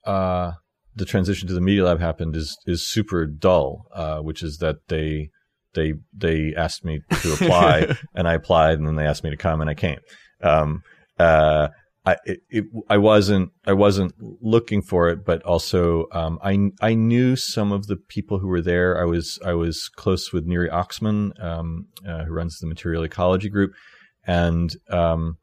[0.06, 0.54] uh,
[0.96, 4.78] the transition to the media lab happened is is super dull, uh, which is that
[4.88, 5.30] they
[5.74, 9.38] they they asked me to apply and I applied, and then they asked me to
[9.38, 10.00] come, and I came.
[10.42, 10.84] Um,
[11.20, 11.70] uh,
[12.08, 16.94] I it, it, I wasn't I wasn't looking for it, but also um, I I
[16.94, 18.98] knew some of the people who were there.
[18.98, 23.50] I was I was close with Neri Oxman, um, uh, who runs the Material Ecology
[23.50, 23.74] Group,
[24.26, 25.38] and um,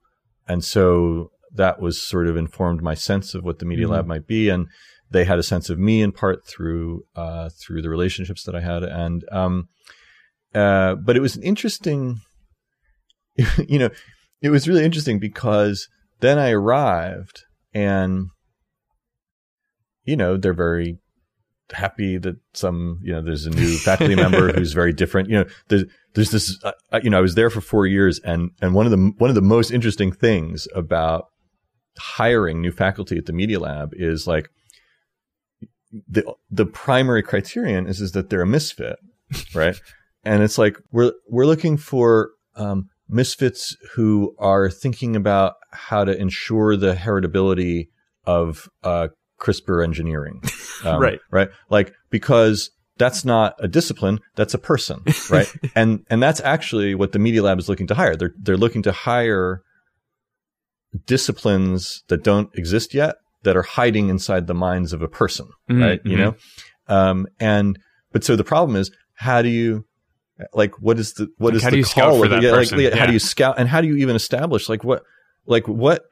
[0.48, 3.90] and so that was sort of informed my sense of what the Media Mhm.
[3.90, 4.66] Lab might be, and
[5.11, 8.61] they had a sense of me in part through uh, through the relationships that I
[8.61, 9.68] had, and um,
[10.55, 12.22] uh, but it was an interesting,
[13.68, 13.90] you know,
[14.40, 15.88] it was really interesting because
[16.20, 18.29] then I arrived and,
[20.05, 20.98] you know, they're very
[21.72, 25.29] happy that some, you know, there's a new faculty member who's very different.
[25.29, 28.20] You know, there's, there's this, uh, uh, you know, I was there for four years
[28.20, 31.27] and, and one of the, one of the most interesting things about
[31.98, 34.48] hiring new faculty at the Media Lab is like,
[36.09, 38.96] the, the primary criterion is, is that they're a misfit,
[39.55, 39.77] right?
[40.24, 46.16] and it's like, we're, we're looking for, um, misfits who are thinking about how to
[46.20, 47.88] ensure the heritability
[48.27, 49.09] of uh,
[49.40, 50.42] CRISPR engineering.
[50.85, 51.20] Um, Right.
[51.31, 51.48] Right.
[51.70, 55.03] Like, because that's not a discipline, that's a person.
[55.31, 55.50] Right.
[55.74, 58.16] and, and that's actually what the Media Lab is looking to hire.
[58.16, 59.62] They're, they're looking to hire
[61.07, 65.48] disciplines that don't exist yet that are hiding inside the minds of a person.
[65.70, 66.00] Mhm, Right.
[66.05, 66.20] You mhm.
[66.20, 66.35] know?
[66.88, 67.79] Um, and,
[68.12, 69.87] but so the problem is, how do you,
[70.53, 72.31] like, what is the, what Like, is how the do you scout call for of
[72.33, 72.79] that yeah, person?
[72.83, 73.07] Like, how Yeah.
[73.07, 75.03] do you scout and how do you even establish like what
[75.47, 76.03] like what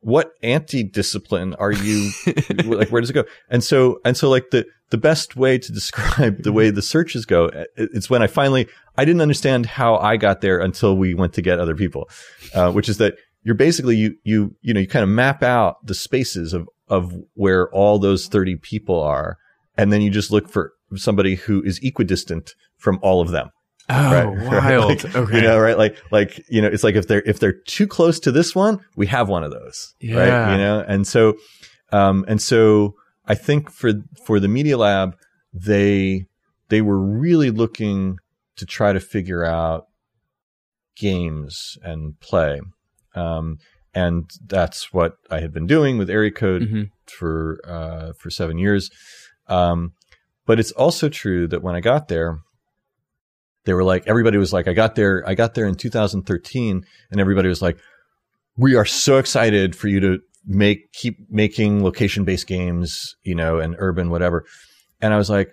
[0.00, 2.10] what anti-discipline are you
[2.64, 5.72] like where does it go and so and so like the the best way to
[5.80, 8.66] describe the way the searches go it- it's when i finally
[8.96, 12.08] i didn't understand how i got there until we went to get other people
[12.54, 13.14] uh, which is that
[13.44, 17.14] you're basically you you you know you kind of map out the spaces of of
[17.34, 19.36] where all those 30 people are
[19.76, 23.50] and then you just look for somebody who is equidistant from all of them
[23.88, 24.26] Oh, right?
[24.62, 25.04] wild.
[25.04, 25.36] Like, okay.
[25.36, 25.76] You know, right?
[25.76, 28.80] Like, like, you know, it's like if they're, if they're too close to this one,
[28.96, 29.94] we have one of those.
[30.00, 30.16] Yeah.
[30.16, 30.52] Right.
[30.52, 31.34] You know, and so,
[31.92, 32.94] um, and so
[33.26, 33.92] I think for,
[34.24, 35.16] for the media lab,
[35.52, 36.26] they,
[36.68, 38.16] they were really looking
[38.56, 39.86] to try to figure out
[40.96, 42.60] games and play.
[43.14, 43.58] Um,
[43.94, 46.90] and that's what I had been doing with Area Code Mhm.
[47.06, 48.90] for, uh, for seven years.
[49.48, 49.92] Um,
[50.46, 52.38] but it's also true that when I got there,
[53.64, 57.20] they were like everybody was like i got there i got there in 2013 and
[57.20, 57.78] everybody was like
[58.56, 63.58] we are so excited for you to make keep making location based games you know
[63.58, 64.44] and urban whatever
[65.00, 65.52] and i was like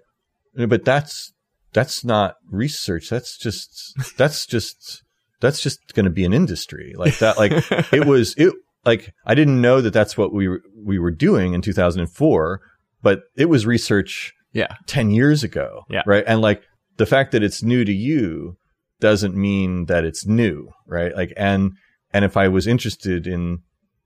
[0.67, 1.33] but that's
[1.73, 5.03] that's not research that's just that's just
[5.41, 7.51] that's just going to be an industry like that like
[7.93, 8.53] it was it
[8.85, 12.61] like i didn't know that that's what we were we were doing in 2004
[13.01, 15.85] but it was research yeah 10 years ago.
[15.89, 16.03] Yeah.
[16.05, 16.23] Right.
[16.25, 16.63] And like
[16.99, 18.57] the fact that it's new to you
[18.99, 20.69] doesn't mean that it's new.
[20.85, 21.15] Right.
[21.15, 21.71] Like, and,
[22.13, 23.59] and if I was interested in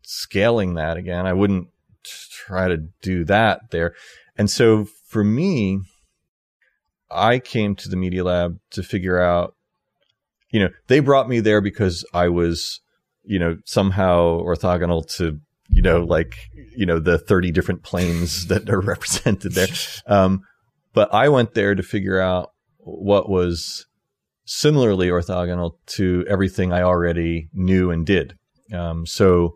[0.04, 1.70] scaling that again, I wouldn't
[2.04, 3.96] try to do that there.
[4.38, 5.80] And so for me,
[7.10, 9.56] I came to the Media Lab to figure out,
[10.52, 12.80] you know, they brought me there because I was,
[13.24, 16.36] you know, somehow orthogonal to, you know, like,
[16.76, 19.68] you know, the 30 different planes that are represented there.
[20.06, 20.44] Um,
[20.94, 22.53] but I went there to figure out
[22.86, 23.86] what was
[24.46, 28.38] similarly orthogonal to everything I already knew and did.
[28.74, 29.56] Um, so,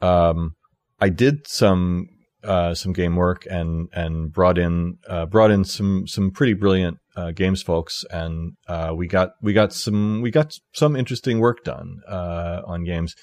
[0.00, 0.54] um,
[1.00, 2.08] I did some
[2.44, 6.98] uh, some game work and and brought in uh, brought in some some pretty brilliant
[7.16, 11.64] uh, games folks, and uh, we got we got some we got some interesting work
[11.64, 13.14] done uh, on games.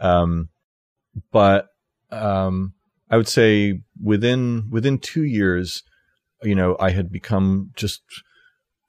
[0.00, 0.48] Um,
[1.30, 1.66] but
[2.10, 2.74] um,
[3.10, 5.82] I would say within within two years,
[6.42, 8.02] you know, I had become just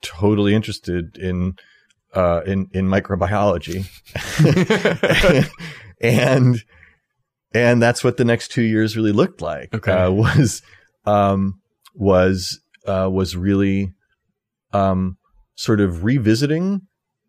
[0.02, 1.54] totally interested in
[2.14, 3.86] uh, in in microbiology,
[6.00, 6.62] and
[7.54, 9.74] and that's what the next two years really looked like.
[9.74, 9.92] Okay.
[9.92, 10.62] Uh, was
[11.04, 11.60] um,
[11.94, 13.92] was uh, was really
[14.72, 15.16] um,
[15.54, 16.82] sort of revisiting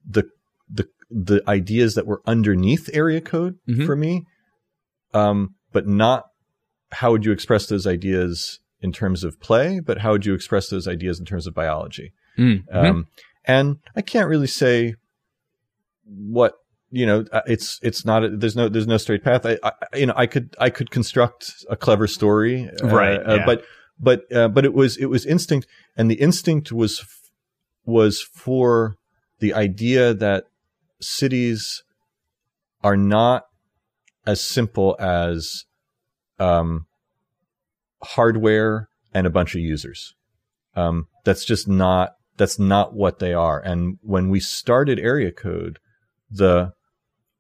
[0.08, 0.24] the
[0.70, 3.86] the the ideas that were underneath area code Mhm.
[3.86, 4.26] for me,
[5.14, 6.26] um, but not
[6.92, 10.70] how would you express those ideas in terms of play, but how would you express
[10.70, 12.14] those ideas in terms of biology?
[12.38, 12.90] Mm, mhm.
[12.90, 13.08] Um,
[13.46, 14.96] and I can't really say
[16.06, 16.54] what
[16.92, 17.26] you know.
[17.32, 18.24] uh, It's it's not.
[18.24, 19.46] A, there's no there's no straight path.
[19.46, 23.36] I, I you know I could I could construct a clever story, uh, Right, uh,
[23.38, 23.46] yeah.
[23.46, 23.64] but
[24.00, 27.32] but uh, but it was it was instinct, and the instinct was f-
[27.86, 28.96] was for
[29.40, 30.46] the idea that
[31.02, 31.84] cities
[32.84, 33.46] are not
[34.26, 35.66] as simple as
[36.40, 36.86] um,
[38.04, 40.14] hardware and a bunch of users.
[40.76, 43.60] Um, that's just not that's not what they are.
[43.60, 45.80] And when we started area code,
[46.30, 46.72] the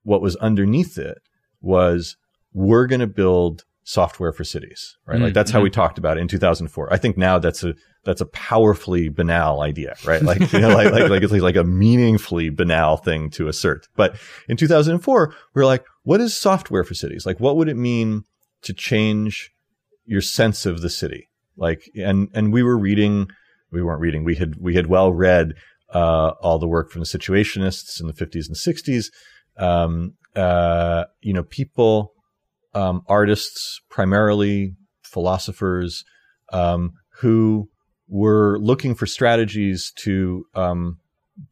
[0.04, 1.20] what was underneath it
[1.62, 2.16] was
[2.54, 5.20] we're going to build software for cities, right?
[5.20, 6.92] Mm, like that's how we talked about it in 2004.
[6.92, 10.22] I think now that's a that's a powerfully banal idea, right?
[10.22, 13.88] Like you know, like like like it's like a meaningfully banal thing to assert.
[13.96, 14.18] But
[14.50, 17.26] in 2004, we were like, what is software for cities?
[17.26, 18.24] Like, what would it mean
[18.64, 19.52] to change
[20.06, 21.30] your sense of the city?
[21.56, 23.30] Like, and and we were reading,
[23.72, 25.54] we weren't reading, we had we had well read
[25.94, 29.06] uh, all the work from the situationists in the 50s and 60s.
[29.58, 32.14] Um, uh, you know, people,
[32.74, 36.04] um, artists, primarily philosophers,
[36.54, 37.70] um, who
[38.08, 41.00] were looking for strategies to um,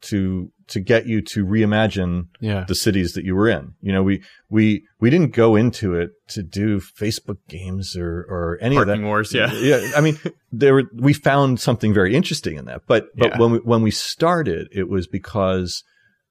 [0.02, 2.64] to to get you to reimagine yeah.
[2.66, 3.74] the cities that you were in.
[3.80, 8.58] You know, we we we didn't go into it to do Facebook games or or
[8.60, 8.92] any of that.
[8.92, 9.32] Parking wars.
[9.32, 9.52] Yeah.
[9.60, 9.92] yeah.
[9.96, 10.18] I mean,
[10.50, 13.38] there were we found something very interesting in that, but but Yeah.
[13.38, 15.84] when we when we started, it was because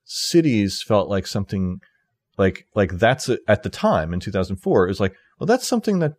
[0.05, 1.79] cities felt like something
[2.37, 5.99] like like that's a, at the time in 2004 it was like well that's something
[5.99, 6.13] that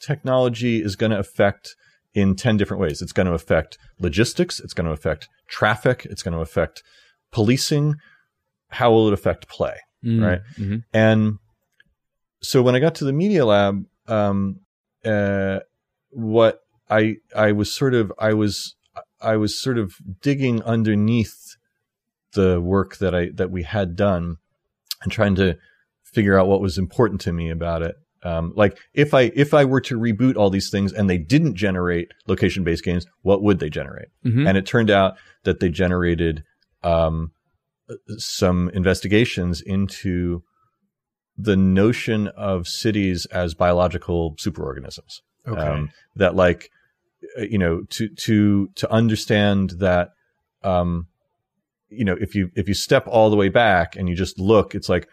[0.00, 1.74] technology is going to affect
[2.12, 6.22] in 10 different ways it's going to affect logistics it's going to affect traffic it's
[6.22, 6.82] going to affect
[7.32, 7.94] policing
[8.68, 10.40] how will it affect play Mm, Right.
[10.58, 10.82] mhm.
[10.92, 11.38] and
[12.42, 14.60] so when I got to the media lab, um,
[15.04, 15.58] uh,
[16.10, 18.74] what I I was sort of I was
[19.20, 21.36] I was sort of digging underneath
[22.32, 24.36] the work that I that we had done
[25.02, 25.58] and trying to
[26.02, 27.96] figure out what was important to me about it.
[28.22, 31.56] Um, like if I if I were to reboot all these things and they didn't
[31.56, 34.08] generate location based games, what would they generate?
[34.24, 34.48] Mhm.
[34.48, 36.42] and it turned out that they generated
[36.82, 37.32] um,
[38.18, 40.42] some investigations into
[41.36, 45.20] the notion of cities as biological superorganisms.
[45.46, 45.60] Okay.
[45.60, 46.70] Um, that, like,
[47.38, 50.10] uh, you know, to to to understand that,
[50.62, 51.06] um,
[51.88, 54.74] you know, if you if you step all the way back and you just look,
[54.74, 55.08] it's like,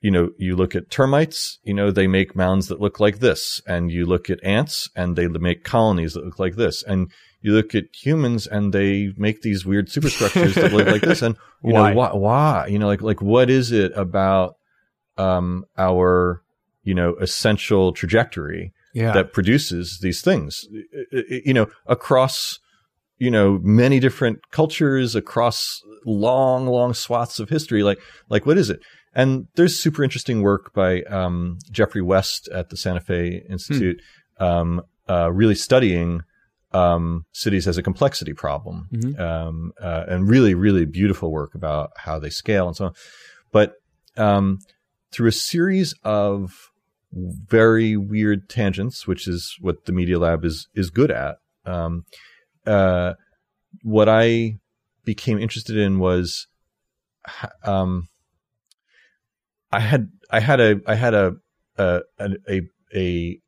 [0.00, 3.60] you know, you look at termites, you know, they make mounds that look like this,
[3.66, 7.10] and you look at ants, and they make colonies that look like this, and
[7.46, 11.36] you look at humans, and they make these weird superstructures that look like this, and
[11.62, 11.90] you Why?
[11.90, 14.56] know, why, why, you know, like like what is it about
[15.16, 16.42] um, our
[16.82, 19.12] you know essential trajectory yeah.
[19.12, 20.66] that produces these things?
[21.12, 22.58] You know across
[23.18, 28.70] you know many different cultures across long long swaths of history like like what is
[28.70, 28.80] it?
[29.14, 34.02] And there's super interesting work by um, Geoffrey West at the santa fe institute
[34.40, 36.22] um, uh, really studying
[36.76, 39.20] um, cities as a complexity problem Mhm.
[39.28, 42.92] um, uh, and really really beautiful work about how they scale and so on
[43.52, 43.68] but
[44.16, 44.58] um,
[45.12, 46.70] through a series of
[47.12, 51.36] very weird tangents, which is what the Media Lab is is good at.
[51.64, 52.04] Um,
[52.66, 53.14] uh,
[53.82, 54.58] what I
[55.04, 56.46] became interested in was,
[57.62, 58.08] um,
[59.72, 61.36] I had I had a I had a
[61.78, 62.60] a a
[62.94, 63.40] a,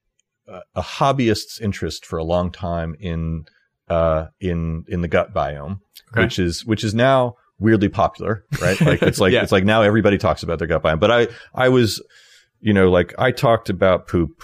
[0.74, 3.44] a hobbyist's interest for a long time in
[3.88, 5.80] uh, in in the gut biome,
[6.12, 6.22] okay.
[6.22, 8.80] which is which is now weirdly popular, right?
[8.80, 9.42] Like it's like yeah.
[9.42, 11.00] it's like now everybody talks about their gut biome.
[11.00, 12.02] But I I was,
[12.60, 14.42] you know, like I talked about poop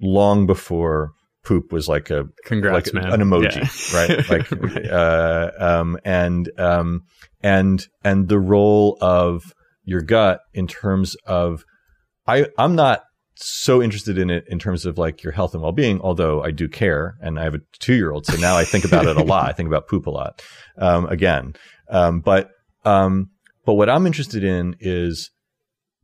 [0.00, 1.12] long before
[1.44, 3.98] poop was like a congrats like man an emoji, yeah.
[4.08, 4.30] right?
[4.30, 4.48] Like.
[4.92, 7.02] Uh, um and um
[7.42, 11.64] and and the role of your gut in terms of
[12.26, 13.02] I I'm not
[13.34, 16.68] so interested in it in terms of like your health and well-being although i do
[16.68, 19.48] care and i have a two-year-old so now i think about it a lot.
[19.48, 20.42] I think about poop a lot
[20.76, 21.54] um, again.
[21.88, 22.50] Um, but
[22.84, 23.30] um,
[23.64, 25.30] but what i'm interested in is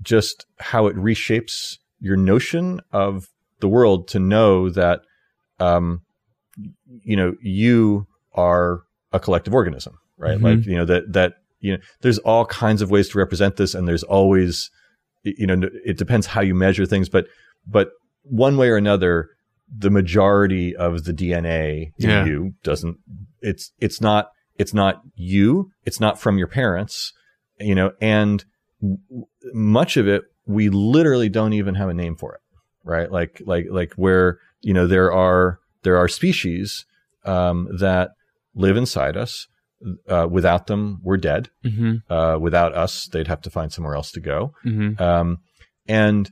[0.02, 3.28] just how it reshapes your notion of
[3.60, 5.00] the world to know that
[5.58, 6.02] um,
[7.02, 10.36] you know you are a collective organism right?
[10.36, 10.44] Mm-hmm.
[10.44, 13.74] like you know that that you know there's all kinds of ways to represent this
[13.74, 14.70] and there's always
[15.22, 17.26] you know, it depends how you measure things, but
[17.66, 17.90] but
[18.22, 19.30] one way or another,
[19.76, 22.24] the majority of the DNA in yeah.
[22.24, 22.98] you doesn't.
[23.40, 25.70] It's it's not it's not you.
[25.84, 27.12] It's not from your parents,
[27.58, 28.44] you know, and
[29.52, 32.40] much of it we literally don't even have a name for it,
[32.84, 33.10] right?
[33.10, 36.86] Like like like where you know there are there are species
[37.24, 38.12] um, that
[38.54, 39.46] live inside us
[40.08, 41.50] uh, without them, we're dead.
[41.64, 42.12] Mm-hmm.
[42.12, 44.52] Uh, without us, they'd have to find somewhere else to go.
[44.64, 45.00] Mm-hmm.
[45.02, 45.38] Um,
[45.86, 46.30] and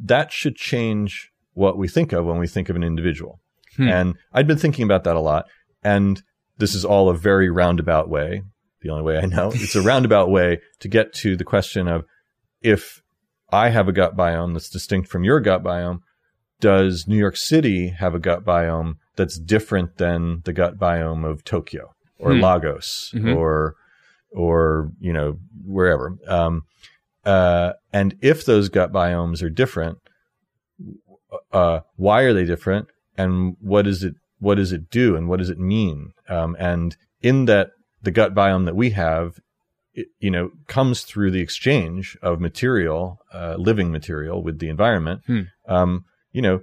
[0.00, 3.40] that should change what we think of when we think of an individual.
[3.76, 3.88] Hmm.
[3.88, 5.46] And I'd been thinking about that a lot.
[5.82, 6.22] And
[6.58, 8.42] this is all a very roundabout way.
[8.80, 12.04] The only way I know it's a roundabout way to get to the question of
[12.60, 13.02] if
[13.50, 16.00] I have a gut biome that's distinct from your gut biome,
[16.60, 21.44] does New York City have a gut biome that's different than the gut biome of
[21.44, 21.94] Tokyo?
[22.18, 22.40] Or hmm.
[22.40, 23.34] Lagos mm-hmm.
[23.34, 23.74] or
[24.30, 26.16] or you know wherever.
[26.26, 26.64] Um,
[27.24, 29.98] uh, and if those gut biomes are different,
[31.52, 32.88] uh, why are they different?
[33.16, 34.14] And what is it?
[34.38, 35.16] What does it do?
[35.16, 36.12] And what does it mean?
[36.28, 37.70] Um, and in that,
[38.02, 39.40] the gut biome that we have,
[39.92, 45.22] it, you know, comes through the exchange of material, uh, living material with the environment.
[45.26, 45.40] Hmm.
[45.66, 46.60] Um, you know,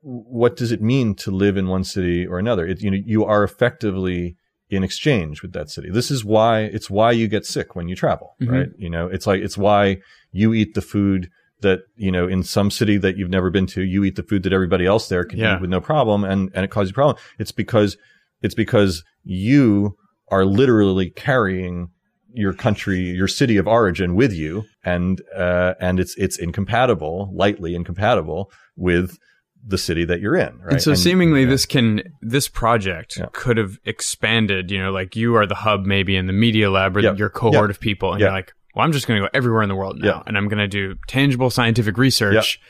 [0.00, 2.66] what does it mean to live in one city or another?
[2.66, 4.36] It, you know, you are effectively
[4.70, 5.90] in exchange with that city.
[5.90, 8.52] This is why it's why you get sick when you travel, mm-hmm.
[8.52, 8.68] right?
[8.78, 9.98] You know, it's like it's why
[10.32, 13.82] you eat the food that you know in some city that you've never been to,
[13.82, 15.56] you eat the food that everybody else there can yeah.
[15.56, 17.16] eat with no problem, and and it causes you problem.
[17.38, 17.96] It's because
[18.42, 19.96] it's because you
[20.28, 21.90] are literally carrying
[22.32, 27.74] your country, your city of origin with you, and uh, and it's it's incompatible, lightly
[27.74, 29.18] incompatible with
[29.66, 30.58] the city that you're in.
[30.58, 30.74] Right?
[30.74, 33.26] And so and, seemingly this can this project yeah.
[33.32, 34.70] could have expanded.
[34.70, 37.18] You know, like you are the hub maybe in the media lab or yep.
[37.18, 37.76] your cohort yep.
[37.76, 38.26] of people, and yep.
[38.26, 40.48] you're like, well, I'm just going to go everywhere in the world now, and I'm
[40.48, 42.60] going to do tangible scientific research.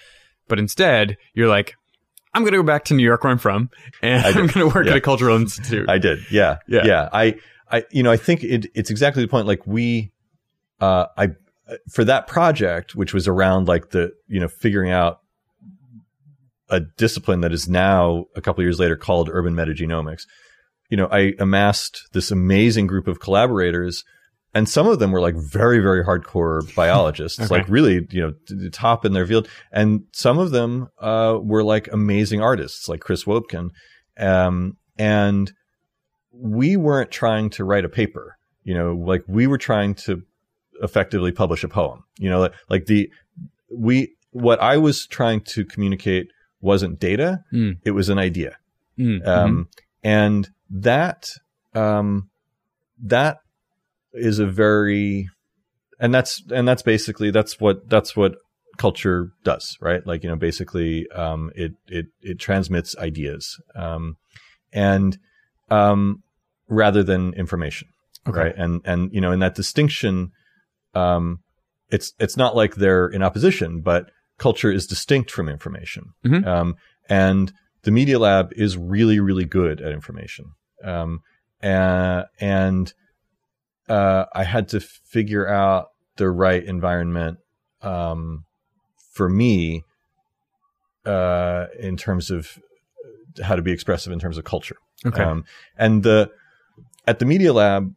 [0.48, 1.76] But instead, you're like,
[2.34, 3.70] I'm going to go back to New York where I'm from,
[4.02, 4.92] and I'm going to work yeah.
[4.92, 5.88] at a cultural institute.
[5.88, 6.20] I did.
[6.30, 6.58] Yeah.
[6.66, 6.84] Yeah.
[6.84, 7.08] Yeah.
[7.12, 7.36] I,
[7.70, 9.46] I, you know, I think it, it's exactly the point.
[9.46, 10.12] Like we,
[10.80, 11.30] uh, I,
[11.90, 15.20] for that project, which was around like the, you know, figuring out
[16.70, 20.22] a discipline that is now a couple years later called urban metagenomics.
[20.88, 24.04] You know, I amassed this amazing group of collaborators
[24.54, 27.48] and some of them were like very very hardcore biologists okay.
[27.48, 31.88] like really you know top in their field and some of them uh, were like
[31.92, 33.70] amazing artists like Chris Woebken
[34.18, 35.52] um, and
[36.32, 40.22] we weren't trying to write a paper you know like we were trying to
[40.82, 43.10] effectively publish a poem you know like, like the
[43.76, 46.28] we what i was trying to communicate
[46.60, 47.78] wasn't data; mm.
[47.84, 48.56] it was an idea.
[48.98, 49.26] Mm.
[49.26, 49.62] Um, mm-hmm.
[50.02, 51.30] And that
[51.74, 52.30] um,
[53.02, 53.38] that
[54.12, 55.28] is a very
[56.00, 58.36] and that's and that's basically that's what that's what
[58.78, 60.04] culture does, right?
[60.06, 64.16] Like you know, basically, um, it it it transmits ideas, um,
[64.72, 65.18] and
[65.70, 66.22] um,
[66.68, 67.88] rather than information,
[68.26, 68.40] okay.
[68.40, 68.54] right?
[68.56, 70.30] And and you know, in that distinction,
[70.94, 71.40] um,
[71.90, 76.14] it's it's not like they're in opposition, but culture is distinct from information.
[76.24, 76.48] Mm-hmm.
[76.48, 76.76] Um,
[77.08, 80.52] and the Media Lab is really, really good at information.
[80.82, 81.20] Um,
[81.60, 82.92] and, and
[83.88, 87.38] uh, I had to figure out the right environment
[87.82, 88.44] um,
[89.12, 89.84] for me
[91.04, 92.58] uh, in terms of
[93.42, 94.76] how to be expressive in terms of culture.
[95.04, 95.22] Okay.
[95.22, 95.44] Um,
[95.76, 96.30] and the
[97.06, 97.94] at the Media Lab,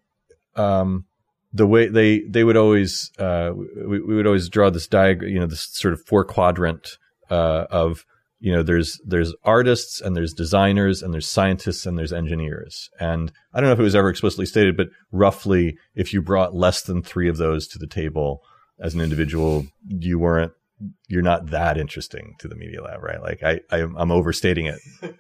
[0.56, 1.06] um,
[1.54, 5.40] the way they they would always uh, we, we would always draw this diagram, you
[5.40, 6.98] know, this sort of four quadrant
[7.30, 8.06] uh, of
[8.44, 12.90] you know there's there's artists and there's designers and there's scientists and there's engineers.
[13.00, 16.54] And i don't know if it was ever explicitly stated but roughly if you brought
[16.54, 18.44] less than three of those to the table
[18.82, 20.52] as an individual you weren't
[21.08, 23.22] you're not that interesting to the media lab right?
[23.22, 24.80] Like i, I i'm overstating it.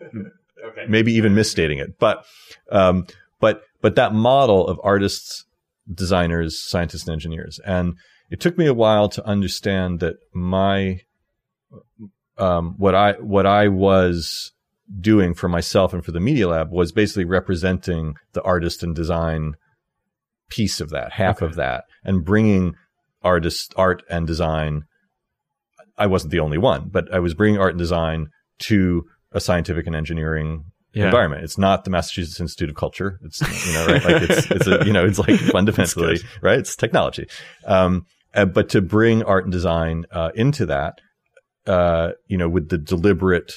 [0.65, 0.85] Okay.
[0.87, 1.99] maybe even misstating it.
[1.99, 2.25] But
[2.71, 3.05] um
[3.41, 5.43] but but that model of artists
[5.91, 7.93] designers scientists and engineers and
[8.29, 10.99] it took me a while to understand that my
[12.37, 14.51] um, what I what I was
[14.99, 19.53] doing for myself and for the Media Lab was basically representing the artist and design
[20.49, 21.45] piece of that, half Okay.
[21.45, 22.75] of that, and bringing
[23.21, 24.83] artist art and design.
[25.97, 28.27] I wasn't the only one, but I was bringing art and design
[28.59, 31.05] to a scientific and engineering Yeah.
[31.05, 31.43] environment.
[31.43, 33.19] It's not the Massachusetts Institute of Culture.
[33.23, 36.59] It's you know right like it's it's a you know it's like fundamentally right.
[36.59, 37.27] It's technology,
[37.65, 40.99] um, uh, but to bring art and design uh, into that,
[41.65, 43.53] uh, you know, with the deliberate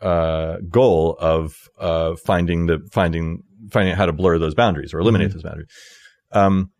[0.00, 5.00] uh, goal of uh, finding the finding finding out how to blur those boundaries or
[5.00, 5.68] eliminate those boundaries.
[6.32, 6.70] Um,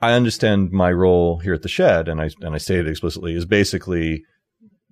[0.00, 3.34] I understand my role here at the shed, and I and I say it explicitly
[3.34, 4.22] is basically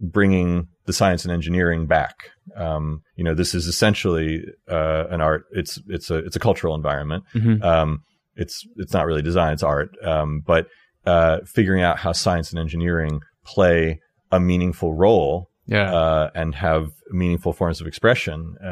[0.01, 2.15] bringing the science and engineering back.
[2.57, 5.45] Um, you know, this is essentially uh, an art.
[5.53, 7.25] It's it's a it's a cultural environment.
[7.35, 7.63] Mhm.
[7.63, 8.01] Um,
[8.37, 9.91] it's it's not really design; it's art.
[10.05, 10.67] Um, but
[11.05, 14.01] uh, figuring out how science and engineering play
[14.33, 15.93] a meaningful role Yeah.
[15.95, 18.67] uh, and have meaningful forms of expression uh,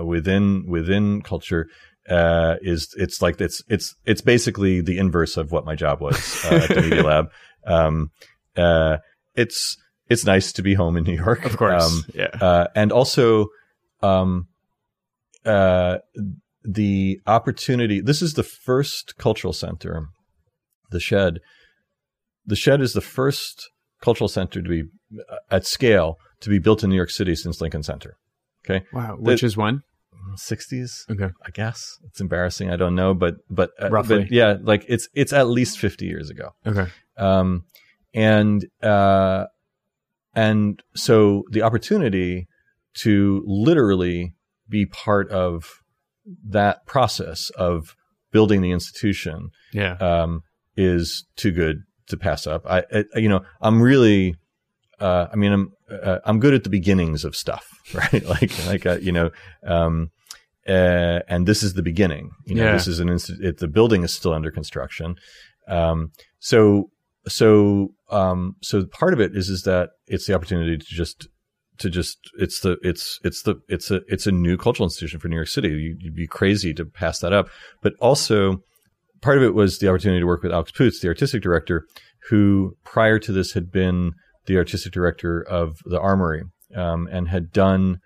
[0.00, 1.66] uh, within within culture
[2.08, 6.44] uh, is it's like it's it's it's basically the inverse of what my job was
[6.44, 7.26] uh, at the Media Lab.
[7.64, 8.10] Um,
[8.56, 8.96] uh,
[9.36, 9.76] it's
[10.08, 11.82] it's nice to be home in New York, of course.
[11.84, 12.26] Um, yeah.
[12.40, 13.46] uh, and also
[14.02, 14.48] um,
[15.44, 15.98] uh,
[16.64, 18.00] the opportunity.
[18.00, 20.08] This is the first cultural center,
[20.90, 21.38] the Shed.
[22.46, 23.70] The Shed is the first
[24.02, 24.82] cultural center to be
[25.30, 28.16] uh, at scale to be built in New York City since Lincoln Center.
[28.68, 28.84] Okay.
[28.92, 29.16] Wow.
[29.18, 29.82] Which is when?
[30.36, 31.30] 60s, Okay.
[31.44, 31.98] I guess.
[32.04, 32.70] It's embarrassing.
[32.70, 34.20] I don't know, but but uh, Roughly.
[34.24, 36.50] but yeah, like it's it's at least 50 years ago.
[36.66, 36.86] Okay.
[37.16, 37.64] Um,
[38.14, 39.46] and uh,
[40.34, 42.46] and so the opportunity
[42.94, 44.34] to literally
[44.68, 45.80] be part of
[46.48, 47.96] that process of
[48.30, 49.94] building the institution Yeah.
[49.96, 50.42] um,
[50.76, 52.64] is too good to pass up.
[52.66, 54.36] I, I you know, I'm really,
[55.00, 58.24] uh, I mean, I'm uh, I'm good at the beginnings of stuff, right?
[58.24, 59.30] like like uh, you know,
[59.66, 60.10] um,
[60.66, 62.30] uh, and this is the beginning.
[62.46, 62.72] You know, Yeah.
[62.72, 65.16] this is an inst- it, the building is still under construction.
[65.68, 66.90] Um, so
[67.28, 71.28] so um, so part of it is is that it's the opportunity to just
[71.78, 75.28] to just it's the it's it's the it's a it's a new cultural institution for
[75.28, 75.68] New York City.
[75.68, 77.48] You, you'd be crazy to pass that up,
[77.80, 78.62] but also
[79.20, 81.86] part of it was the opportunity to work with Alex Poots, the artistic director,
[82.28, 84.12] who prior to this had been
[84.46, 86.42] the artistic director of the Armory
[86.74, 88.00] um, and had done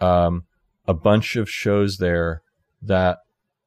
[0.00, 0.44] um,
[0.86, 2.42] a bunch of shows there
[2.82, 3.18] that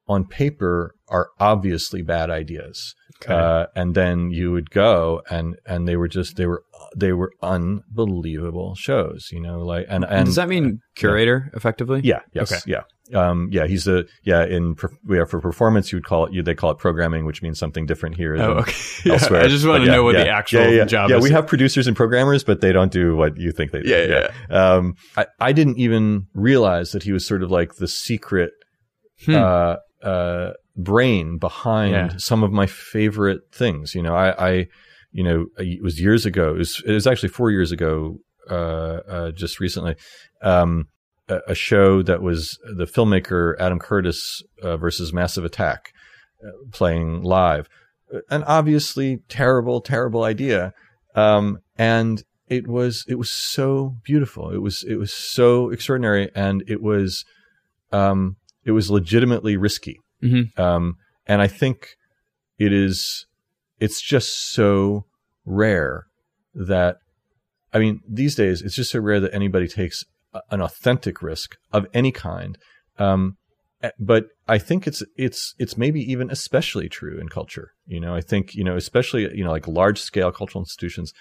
[0.07, 2.93] on paper are obviously bad ideas.
[3.23, 3.33] Okay.
[3.33, 6.63] Uh, and then you would go and, and they were just, they were,
[6.95, 12.01] they were unbelievable shows, you know, like, and, and Does that mean curator effectively?
[12.03, 12.19] yeah.
[12.33, 12.51] Yes.
[12.51, 12.61] Okay.
[12.65, 12.81] Yeah.
[13.13, 13.67] Um, yeah.
[13.67, 14.45] He's a yeah.
[14.45, 16.33] In per, yeah, for performance, you would call it.
[16.33, 18.35] You, they call it programming, which means something different here.
[18.37, 18.73] Oh, okay.
[19.05, 19.43] Yeah, Elsewhere.
[19.43, 21.17] I just want But to yeah, know what yeah, the actual yeah, yeah, job yeah,
[21.17, 21.23] is.
[21.23, 23.89] we have producers and programmers, but they don't do what you think they do.
[23.89, 28.51] Yeah, Um, I, I didn't even realize that he was sort of like the secret
[29.25, 29.35] Hmm.
[29.35, 32.17] uh, uh, brain behind Yeah.
[32.17, 33.93] some of my favorite things.
[33.95, 34.67] You know, I, I,
[35.11, 36.55] you know, it was years ago.
[36.55, 38.17] It was, it was actually four years ago,
[38.49, 38.53] uh,
[39.07, 39.95] uh, just recently.
[40.41, 40.87] Um,
[41.29, 45.93] a, a show that was the filmmaker Adam Curtis uh, versus Massive Attack
[46.45, 47.69] uh, playing live.
[48.29, 50.73] An obviously terrible, terrible idea.
[51.15, 54.49] Um, and it was, it was so beautiful.
[54.51, 56.29] It was, it was so extraordinary.
[56.35, 57.23] And it was,
[57.91, 58.35] um,
[58.65, 59.99] it was legitimately risky.
[60.23, 60.57] Mhm.
[60.57, 60.95] Um,
[61.25, 61.95] and I think
[62.57, 63.25] it is,
[63.79, 65.05] it's just so
[65.45, 66.05] rare
[66.53, 66.97] that,
[67.73, 70.03] I mean, these days it's just so rare that anybody takes
[70.33, 72.57] a- an authentic risk of any kind.
[72.97, 73.37] Um,
[73.81, 77.71] eh, but I think it's it's it's maybe even especially true in culture.
[77.87, 81.13] You know, I think you know, especially you know, like large scale cultural institutions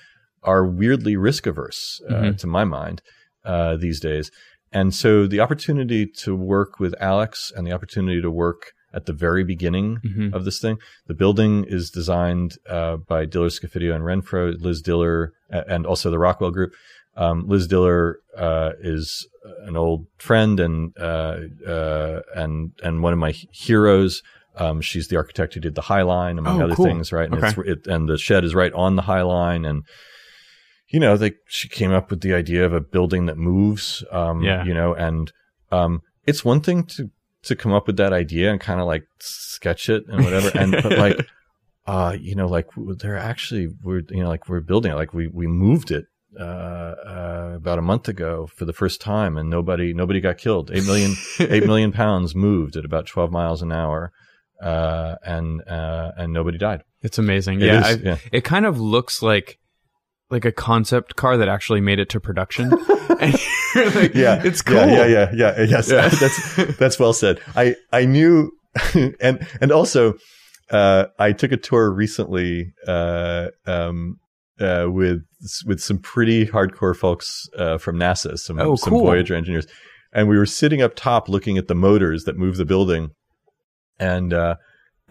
[0.42, 2.38] are weirdly risk averse uh, Mhm.
[2.38, 3.00] to my mind
[3.44, 4.30] uh, these days.
[4.72, 9.12] And so the opportunity to work with Alex and the opportunity to work at the
[9.12, 10.34] very beginning Mhm.
[10.34, 15.32] of this thing, the building is designed uh, by Diller Scofidio and Renfro, Liz Diller,
[15.50, 16.72] and also the Rockwell Group.
[17.16, 19.26] Um, Liz Diller uh, is
[19.66, 24.22] an old friend and uh, uh, and and one of my heroes.
[24.56, 26.84] Um, she's the architect who did the High Line, among Oh, other cool.
[26.84, 27.28] things, right?
[27.30, 27.48] And, Okay.
[27.48, 29.82] it's, it, and the shed is right on the High Line, and
[30.92, 34.04] you know, like she came up with the idea of a building that moves.
[34.12, 34.64] Um, Yeah.
[34.64, 35.32] you know, and
[35.70, 37.10] um, it's one thing to
[37.44, 40.70] to come up with that idea and kind of like sketch it and whatever, and
[40.72, 41.26] but like,
[41.86, 42.68] uh, you know, like
[42.98, 46.04] they're actually we're you know like we're building it, like we we moved it.
[46.40, 50.70] Uh, uh, about a month ago for the first time, and nobody nobody got killed.
[50.72, 54.12] Eight million eight million pounds moved at about twelve miles an hour,
[54.62, 56.84] uh, and uh, and nobody died.
[57.02, 57.60] It's amazing.
[57.60, 58.16] It yeah, yeah.
[58.32, 59.58] it kind of looks like
[60.32, 62.72] like a concept car that actually made it to production.
[63.20, 63.34] and
[63.94, 64.76] like, yeah, it's cool.
[64.76, 65.64] Yeah, yeah, yeah, yeah.
[65.68, 66.08] Yes, Yeah.
[66.08, 67.38] that's that's well said.
[67.54, 68.50] I I knew,
[69.20, 70.14] and and also,
[70.70, 74.18] uh, I took a tour recently, uh, um,
[74.58, 75.22] uh, with
[75.66, 78.94] with some pretty hardcore folks uh, from NASA, some Oh, some.
[78.94, 79.66] Voyager engineers,
[80.12, 83.10] and we were sitting up top looking at the motors that move the building,
[83.98, 84.56] and uh,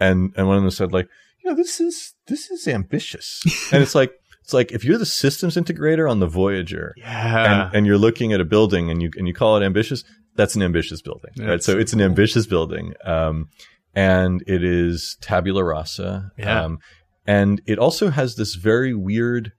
[0.00, 1.08] and and one of them said like,
[1.44, 3.40] you know, this is this is ambitious,
[3.72, 4.12] and it's like.
[4.42, 7.66] It's like if you're the systems integrator on the Voyager, Yeah.
[7.66, 10.02] and, and you're looking at a building and you and you call it ambitious,
[10.34, 11.62] that's an ambitious building, Yeah, right?
[11.62, 13.48] So it's an ambitious building, um,
[13.94, 16.64] and it is tabula rasa, Yeah.
[16.64, 16.78] um,
[17.26, 19.52] and it also has this very weird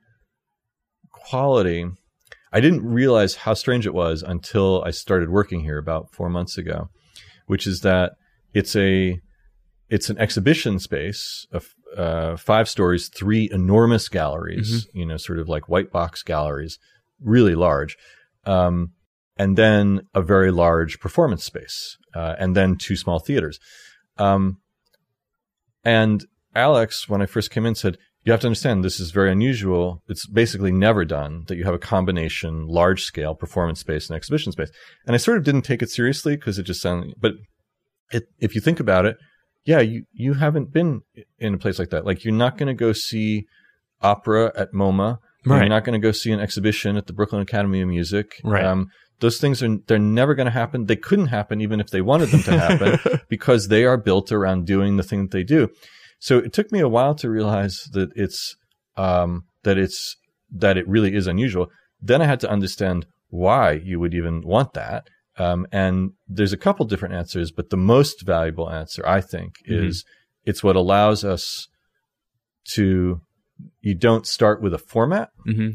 [1.12, 1.86] quality.
[2.52, 6.58] I didn't realize how strange it was until I started working here about four months
[6.58, 6.90] ago,
[7.48, 8.14] which is that
[8.54, 9.20] it's a
[9.90, 15.50] it's an exhibition space of uh, five stories, three enormous galleries, you know, sort of
[15.50, 16.80] like white box galleries,
[17.22, 17.98] really large,
[18.46, 18.92] um,
[19.38, 23.60] and then a very large performance space, uh, and then two small theaters.
[24.18, 24.60] Um,
[25.84, 26.26] and
[26.56, 30.04] Alex, when I first came in, said, "You have to understand this is very unusual.
[30.08, 34.52] It's basically never done that you have a combination large scale performance space and exhibition
[34.52, 34.70] space."
[35.06, 37.34] And I sort of didn't take it seriously because it just sounded, but
[38.12, 39.18] it, if you think about it,
[39.66, 41.02] yeah, you, you haven't been
[41.40, 42.06] in a place like that.
[42.06, 43.46] Like you're not going to go see
[44.02, 45.20] opera at MoMA.
[45.46, 45.60] Right.
[45.60, 48.36] You're not going to go see an exhibition at the Brooklyn Academy of Music.
[48.44, 48.64] Right.
[48.64, 48.88] Um,
[49.20, 50.86] those things are they're never going to happen.
[50.86, 54.66] They couldn't happen even if they wanted them to happen because they are built around
[54.66, 55.70] doing the thing that they do.
[56.20, 58.56] So it took me a while to realize that it's
[58.96, 60.16] um, that it's
[60.52, 61.68] that it really is unusual.
[62.02, 65.08] Then I had to understand why you would even want that.
[65.38, 69.88] Um, and there's a couple different answers, but the most valuable answer, I think, Mhm.
[69.88, 70.06] is
[70.46, 71.68] it's what allows us
[72.76, 73.22] to.
[73.82, 75.30] You don't start with a format.
[75.46, 75.70] hmm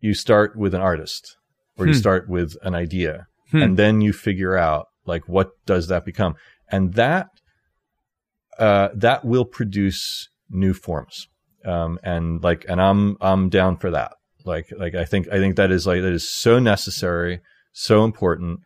[0.00, 1.36] You start with an artist,
[1.76, 1.98] or you Hmm.
[1.98, 3.62] start with an idea, Hmm.
[3.62, 6.34] and then you figure out like what does that become,
[6.70, 7.28] and that
[8.58, 11.28] uh, that will produce new forms.
[11.64, 14.12] Um, and like, and I'm I'm down for that.
[14.44, 17.40] Like, like I think I think that is like that is so necessary,
[17.78, 18.60] so important,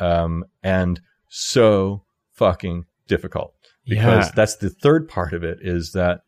[0.00, 2.02] um, and so
[2.32, 3.52] fucking difficult
[3.86, 4.32] because Yeah.
[4.34, 6.20] that's the third part of it is that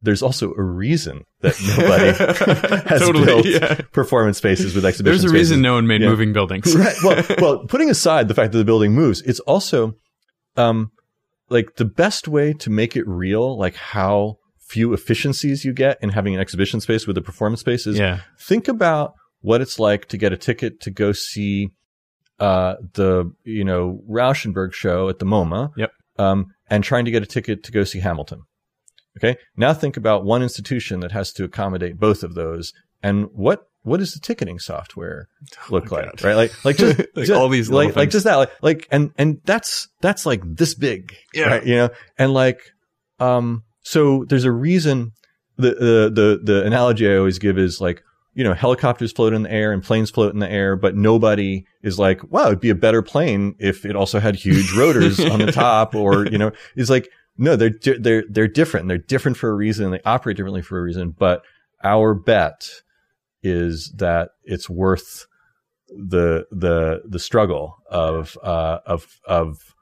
[0.00, 2.12] there's also a reason that nobody
[2.88, 3.80] has Totally, built yeah.
[3.92, 5.50] performance spaces with exhibition There's a spaces.
[5.50, 6.08] reason no one made Yeah.
[6.08, 6.74] moving buildings.
[6.76, 6.94] right.
[7.02, 9.94] Well, well, putting aside the fact that the building moves, it's also
[10.56, 10.92] um,
[11.50, 16.10] like the best way to make it real, like how few efficiencies you get in
[16.10, 18.20] having an exhibition space with a performance space is yeah.
[18.38, 21.70] think about what it's like to get a ticket to go see
[22.40, 25.90] uh, the you know Rauschenberg show at the MoMA, Yep.
[26.18, 28.42] um, and trying to get a ticket to go see Hamilton.
[29.18, 32.72] Okay, now think about one institution that has to accommodate both of those,
[33.02, 35.28] and what what does the ticketing software
[35.70, 36.24] look Oh like, God.
[36.24, 36.34] right?
[36.34, 39.40] Like like just, Like just- all these like like just that like, like and and
[39.44, 41.44] that's that's like this big, Yeah.
[41.46, 41.66] right?
[41.66, 42.60] You know, and like
[43.18, 45.12] um, so there's a reason.
[45.56, 48.00] The the the the analogy I always give is like
[48.38, 51.64] you know, helicopters float in the air and planes float in the air, but nobody
[51.82, 55.40] is like, wow, it'd be a better plane if it also had huge rotors on
[55.40, 58.86] the top or, you know, it's like, no, they're, they're, they're different.
[58.86, 59.90] They're different for a reason.
[59.90, 61.16] They operate differently for a reason.
[61.18, 61.42] But
[61.82, 62.68] our bet
[63.42, 65.26] is that it's worth
[65.88, 69.74] the, the, the struggle of, uh, of, of,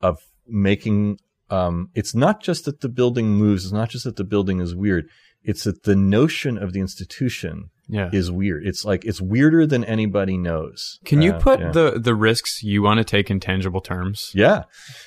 [0.00, 1.18] of making,
[1.50, 3.64] um, it's not just that the building moves.
[3.64, 5.08] It's not just that the building is weird.
[5.42, 8.10] It's that the notion of the institution Yeah.
[8.12, 8.66] is weird.
[8.66, 10.98] It's like it's weirder than anybody knows.
[11.04, 11.70] Can you Uh, put yeah.
[11.70, 14.30] the the risks you want to take in tangible terms?
[14.34, 14.64] Yeah,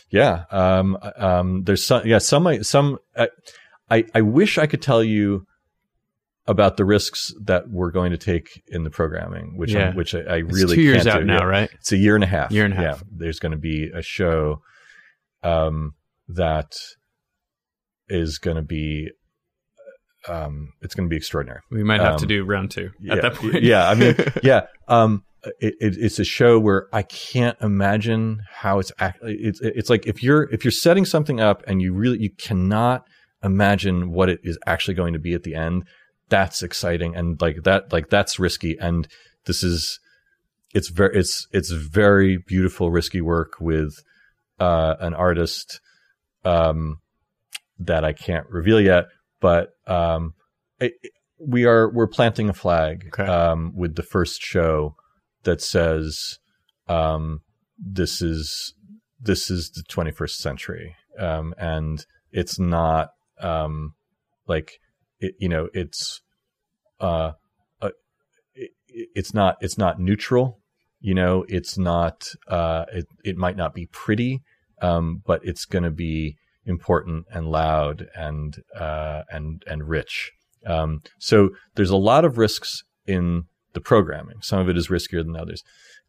[0.10, 0.44] yeah.
[0.52, 2.06] Um, um, there's some.
[2.08, 2.64] Yeah, some.
[2.64, 3.00] Some.
[3.18, 3.28] I,
[3.92, 4.06] I.
[4.16, 5.46] I wish I could tell you
[6.48, 9.90] about the risks that we're going to take in the programming, which Yeah.
[9.90, 11.26] I'm, which I, I It's really two years can't out do.
[11.26, 11.46] now, Yeah.
[11.46, 11.70] right?
[11.76, 12.50] It's a year and a half.
[12.52, 13.00] Year and a half.
[13.04, 14.62] Yeah, there's going to be a show,
[15.44, 15.94] um,
[16.28, 16.72] that
[18.08, 19.10] is going to be,
[20.30, 21.62] um, it's going to be extraordinary.
[21.72, 23.64] We might have to Um, do round two yeah, at that point.
[23.64, 24.68] yeah, I mean, yeah.
[24.88, 25.24] Um,
[25.60, 29.20] it, it, it's a show where I can't imagine how it's act.
[29.24, 33.06] It's it's like if you're if you're setting something up and you really you cannot
[33.44, 35.84] imagine what it is actually going to be at the end.
[36.30, 39.08] that's exciting and like that like that's risky and
[39.46, 40.00] this is
[40.76, 43.92] it's very it's it's very beautiful risky work with
[44.60, 45.80] uh, an artist
[46.46, 46.98] um,
[47.80, 49.06] that I can't reveal yet,
[49.40, 50.34] but um,
[50.80, 50.94] it,
[51.40, 53.26] we are we're planting a flag Okay.
[53.26, 54.96] um, with the first show
[55.44, 56.40] that says
[56.88, 57.42] um,
[57.78, 58.74] this is
[59.20, 63.10] this is the 21st century, um, and it's not
[63.42, 63.94] um,
[64.48, 64.80] like
[65.20, 66.22] it, you know it's
[67.00, 67.34] uh,
[67.82, 67.90] uh
[68.56, 70.60] it, it's not it's not neutral.
[71.02, 74.42] You know, it's not uh, it it might not be pretty,
[74.82, 76.36] um, but it's going to be
[76.70, 80.32] important and loud and uh, and and rich.
[80.66, 83.44] Um, so there's a lot of risks in
[83.74, 84.38] the programming.
[84.42, 85.64] Some of it is riskier than others,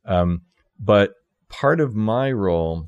[0.05, 0.43] um,
[0.79, 1.13] but
[1.49, 2.87] part of my role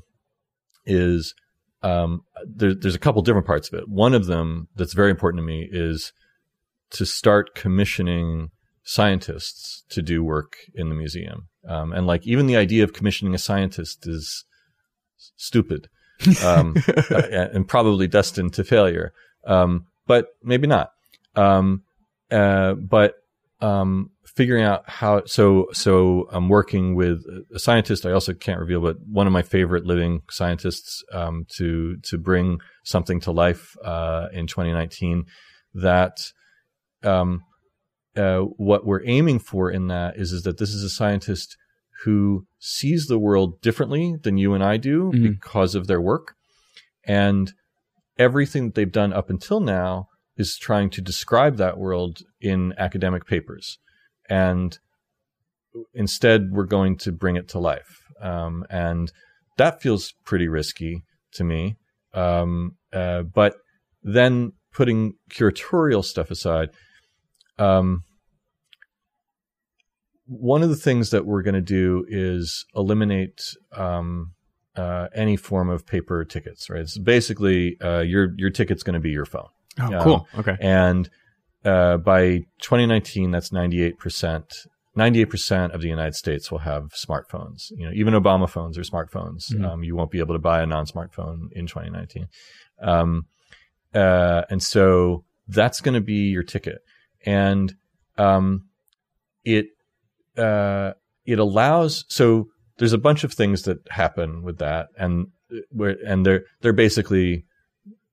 [0.85, 1.33] is
[1.81, 3.89] um, there, there's a couple different parts of it.
[3.89, 6.13] One of them that's very important to me is
[6.91, 8.49] to start commissioning
[8.83, 11.47] scientists to do work in the museum.
[11.67, 14.45] Um, and like even the idea of commissioning a scientist is
[15.37, 15.87] stupid
[16.43, 16.75] um,
[17.11, 19.13] uh, and probably destined to failure.
[19.45, 20.91] Um, but maybe not.
[21.35, 21.83] Um,
[22.31, 23.15] uh, but
[23.61, 25.23] um, figuring out how.
[25.25, 28.05] So so I'm working with a scientist.
[28.05, 32.59] I also can't reveal, but one of my favorite living scientists um, to to bring
[32.83, 35.25] something to life uh, in 2019.
[35.75, 36.31] That
[37.03, 37.43] um,
[38.15, 41.57] uh, what we're aiming for in that is is that this is a scientist
[42.03, 45.21] who sees the world differently than you and I do Mhm.
[45.23, 46.35] because of their work.
[47.05, 47.51] And
[48.17, 53.25] everything that they've done up until now is trying to describe that world in academic
[53.25, 53.77] papers.
[54.29, 54.77] And
[55.93, 58.01] instead, we're going to bring it to life.
[58.21, 59.11] Um, and
[59.57, 61.75] that feels pretty risky to me.
[62.13, 63.55] Um, uh, but
[64.01, 66.69] then putting curatorial stuff aside,
[67.57, 68.03] um,
[70.25, 73.41] one of the things that we're going to do is eliminate
[73.75, 74.31] um,
[74.75, 76.69] uh, any form of paper tickets.
[76.69, 76.81] Right?
[76.81, 79.49] It's basically uh, your your ticket's going to be your phone,
[79.79, 80.03] Oh, Yeah.
[80.03, 80.27] cool.
[80.37, 80.55] Okay.
[80.61, 81.09] and
[81.65, 84.53] uh, by 2019, that's 98 percent.
[84.95, 87.71] 98% of the United States will have smartphones.
[87.71, 89.51] You know, even Obama phones are smartphones.
[89.51, 89.65] Mhm.
[89.67, 92.27] Um, you won't be able to buy a non-smartphone in 2019.
[92.79, 93.25] Um,
[93.95, 96.83] uh, and so that's going to be your ticket.
[97.25, 97.73] And
[98.19, 98.65] um,
[99.43, 99.67] it
[100.37, 100.93] uh,
[101.25, 105.27] it allows so there's a bunch of things that happen with that, and
[105.71, 107.45] where and they're they're basically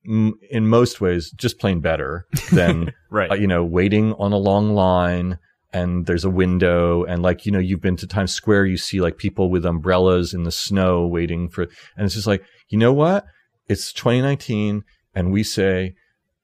[0.04, 3.30] in most ways just plain better than Right.
[3.30, 5.38] uh, you know waiting on a long line
[5.72, 9.00] and there's a window and like you know you've been to Times Square you see
[9.00, 11.64] like people with umbrellas in the snow waiting for
[11.96, 13.26] and it's just like you know what
[13.68, 15.94] it's 2019 and we say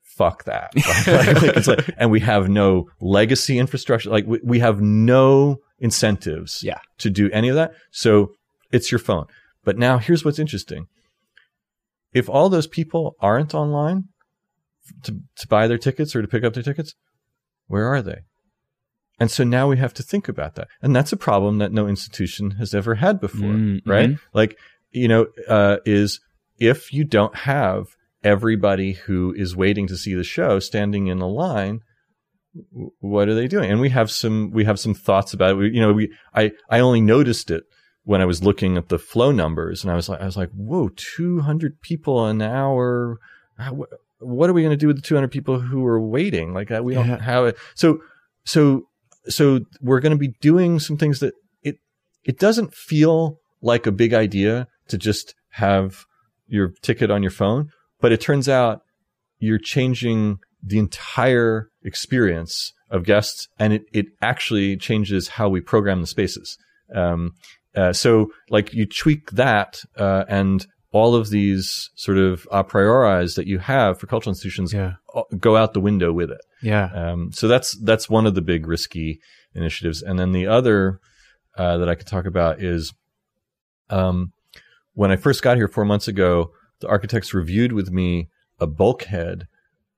[0.03, 0.73] fuck that
[1.07, 5.61] Like, like, it's like, and we have no legacy infrastructure like we, we have no
[5.79, 6.79] incentives Yeah.
[6.99, 7.73] to do any of that.
[7.91, 8.33] So
[8.73, 9.27] it's your phone.
[9.65, 10.87] But now here's what's interesting.
[12.13, 14.05] If all those people aren't online
[15.03, 16.95] to, to buy their tickets or to pick up their tickets
[17.69, 18.19] where are they?
[19.19, 20.69] And so now we have to think about that.
[20.81, 24.11] And that's a problem that no institution has ever had before Mm, right?
[24.33, 24.57] Like
[24.93, 26.21] you know uh, is
[26.59, 27.87] if you don't have
[28.23, 31.81] everybody who is waiting to see the show standing in a line
[33.01, 33.71] what are they doing?
[33.71, 35.55] And we have some we have some thoughts about it.
[35.55, 37.65] We, you know we i i only noticed it
[38.05, 40.51] when i was looking at the flow numbers and i was like i was like
[40.51, 43.19] whoa 200 people an hour.
[43.59, 43.85] How,
[44.19, 46.55] what are we going to do with the 200 people who are waiting?
[46.55, 47.57] Like uh, we don't have it.
[47.75, 48.01] So
[48.45, 48.89] so
[49.29, 51.77] so we're going to be doing some things that it
[52.25, 56.05] it doesn't feel like a big idea to just have
[56.47, 58.83] your ticket on your phone but it turns out
[59.39, 66.01] you're changing the entire experience of guests and it, it actually changes how we program
[66.01, 66.57] the spaces
[66.95, 67.33] um,
[67.75, 73.35] uh, so like you tweak that uh, and all of these sort of a prioris
[73.37, 74.95] that you have for cultural institutions Yeah.
[75.39, 76.89] go out the window with it Yeah.
[76.95, 79.21] um, so that's that's one of the big risky
[79.55, 81.01] initiatives, and then the other
[81.57, 82.93] uh, that I could talk about is
[83.91, 84.33] um,
[84.95, 86.51] when I first got here four months ago,
[86.81, 88.29] the architects reviewed with me
[88.61, 89.47] a bulkhead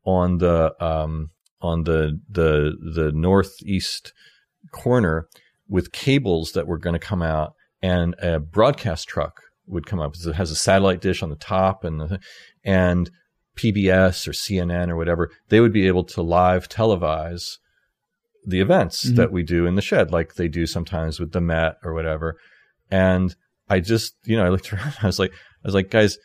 [0.05, 1.31] on the um,
[1.61, 4.13] on the the the northeast
[4.73, 5.29] corner
[5.69, 10.15] with cables that were going to come out, and a broadcast truck would come up.
[10.17, 12.21] It has a satellite dish on the top, and the,
[12.65, 13.11] and
[13.57, 17.59] PBS or CNN or whatever, they would be able to live televise
[18.47, 19.17] the events Mhm.
[19.17, 22.39] that we do in the shed, like they do sometimes with the Met or whatever.
[22.91, 23.35] And
[23.69, 26.19] I just, you know, I looked around, I was like, I was like, guys,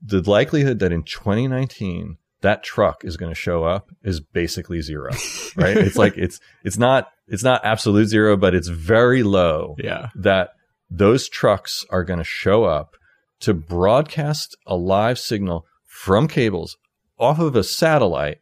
[0.00, 5.10] the likelihood that in 2019 that truck is going to show up is basically zero,
[5.56, 5.76] right?
[5.76, 9.76] it's like it's it's not it's not absolute zero, but it's very low.
[9.78, 10.08] Yeah.
[10.14, 10.50] That
[10.90, 12.96] those trucks are going to show up
[13.40, 16.76] to broadcast a live signal from cables
[17.18, 18.38] off of a satellite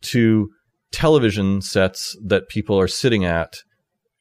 [0.00, 0.50] to
[0.92, 3.56] television sets that people are sitting at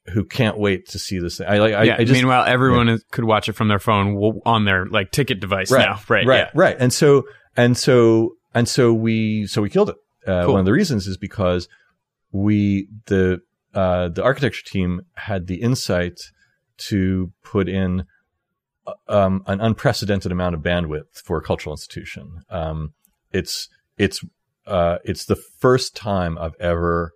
[0.08, 1.42] who can't wait to see this.
[1.42, 1.74] I like.
[1.74, 1.96] I, yeah.
[1.98, 5.40] I just, Meanwhile, everyone is, could watch it from their phone on their like ticket
[5.40, 6.00] device right, now.
[6.08, 6.26] Right.
[6.26, 6.38] Right.
[6.38, 6.52] Yeah.
[6.54, 6.76] Right.
[6.80, 7.24] And so
[7.58, 9.98] and so and so we so we killed it.
[10.26, 10.54] Uh, Cool.
[10.54, 11.68] One of the reasons is because
[12.32, 13.42] we the
[13.76, 16.20] uh, the architecture team had the insight
[16.78, 18.06] to put in
[18.88, 22.42] uh, um, an unprecedented amount of bandwidth for a cultural institution.
[22.50, 22.94] Um,
[23.32, 24.22] it's it's
[24.66, 27.12] uh, it's the first time I've ever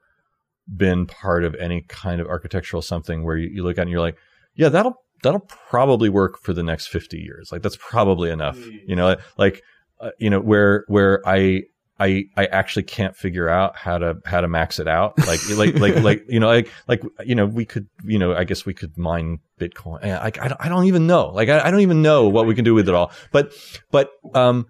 [0.67, 3.91] been part of any kind of architectural something where you, you look at it and
[3.91, 4.17] you're like,
[4.53, 7.49] yeah, that'll that'll probably work for the next 50 years.
[7.51, 8.57] Like that's probably enough.
[8.85, 9.63] You know, like
[9.99, 11.63] uh, you know where where I
[11.99, 15.17] I I actually can't figure out how to how to max it out.
[15.27, 18.43] Like like like like you know like like you know we could you know I
[18.45, 20.03] guess we could mine Bitcoin.
[20.03, 21.27] I I, don't- I don't even know.
[21.27, 23.11] Like I, I don't even know what we can do with it all.
[23.31, 23.51] But
[23.91, 24.65] but um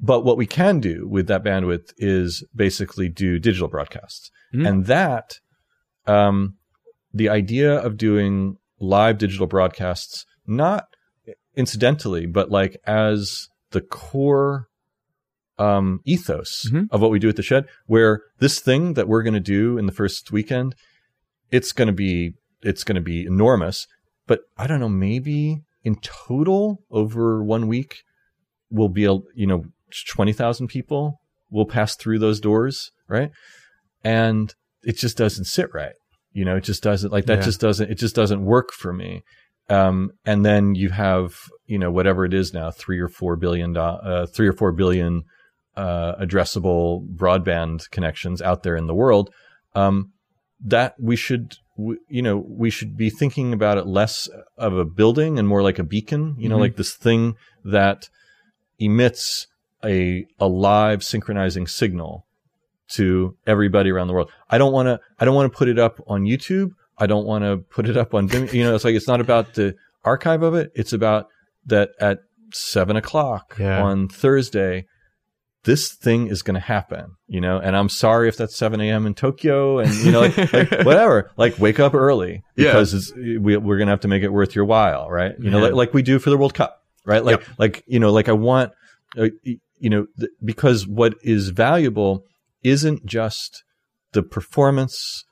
[0.00, 4.68] but what we can do with that bandwidth is basically do digital broadcasts, Mhm.
[4.68, 5.38] and that
[6.06, 6.56] um
[7.14, 10.84] the idea of doing live digital broadcasts not
[11.56, 14.66] incidentally but like as the core
[15.58, 16.88] um, ethos Mhm.
[16.90, 19.78] of what we do at the shed, where this thing that we're going to do
[19.78, 20.74] in the first weekend,
[21.50, 23.86] it's going to be it's going to be enormous.
[24.26, 28.02] But I don't know, maybe in total over one week,
[28.70, 29.64] we'll be a you know
[30.08, 33.30] twenty thousand people will pass through those doors, right?
[34.02, 34.52] And
[34.82, 35.94] it just doesn't sit right.
[36.32, 37.38] You know, it just doesn't like that.
[37.38, 37.44] Yeah.
[37.44, 37.90] Just doesn't.
[37.90, 39.22] It just doesn't work for me.
[39.70, 41.36] Um, and then you have
[41.66, 45.22] you know whatever it is now, three or four billion, uh, three or four billion
[45.76, 49.30] uh, addressable broadband connections out there in the world.
[49.74, 50.12] Um,
[50.66, 54.84] that we should, w- you know, we should be thinking about it less of a
[54.84, 56.36] building and more like a beacon.
[56.38, 56.60] You know, Mhm.
[56.60, 58.08] like this thing that
[58.78, 59.46] emits
[59.84, 62.24] a a live synchronizing signal
[62.92, 64.30] to everybody around the world.
[64.50, 65.00] I don't want to.
[65.18, 66.70] I don't want to put it up on YouTube.
[66.98, 68.28] I don't want to put it up on.
[68.28, 68.52] Vimeo.
[68.52, 70.70] You know, it's like it's not about the archive of it.
[70.74, 71.26] It's about
[71.66, 72.20] that at
[72.52, 73.82] seven o'clock Yeah.
[73.82, 74.86] on Thursday.
[75.64, 79.06] This thing is going to happen, you know, and I'm sorry if that's 7 a.m.
[79.06, 82.72] in Tokyo and, you know, like, like whatever, like wake up early Yeah.
[82.72, 85.32] because it's, we, we're going to have to make it worth your while, right?
[85.38, 85.64] You know, Yeah.
[85.64, 87.24] like, like we do for the World Cup, right?
[87.24, 88.72] Like, like, you know, like I want,
[89.18, 92.24] uh, you know, th- because what is valuable
[92.62, 93.64] isn't just
[94.12, 95.24] the performance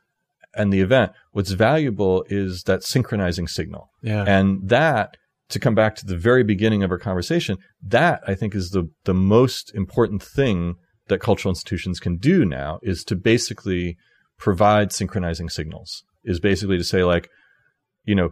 [0.55, 1.12] and the event.
[1.33, 3.91] What's valuable is that synchronizing signal.
[4.03, 4.24] Yeah.
[4.26, 5.16] And that,
[5.53, 8.90] to come back to the very beginning of our conversation, that I think is the,
[9.05, 10.74] the most important thing
[11.09, 13.96] that cultural institutions can do now is to basically
[14.38, 17.28] provide synchronizing signals, is basically to say, like,
[18.05, 18.30] you know,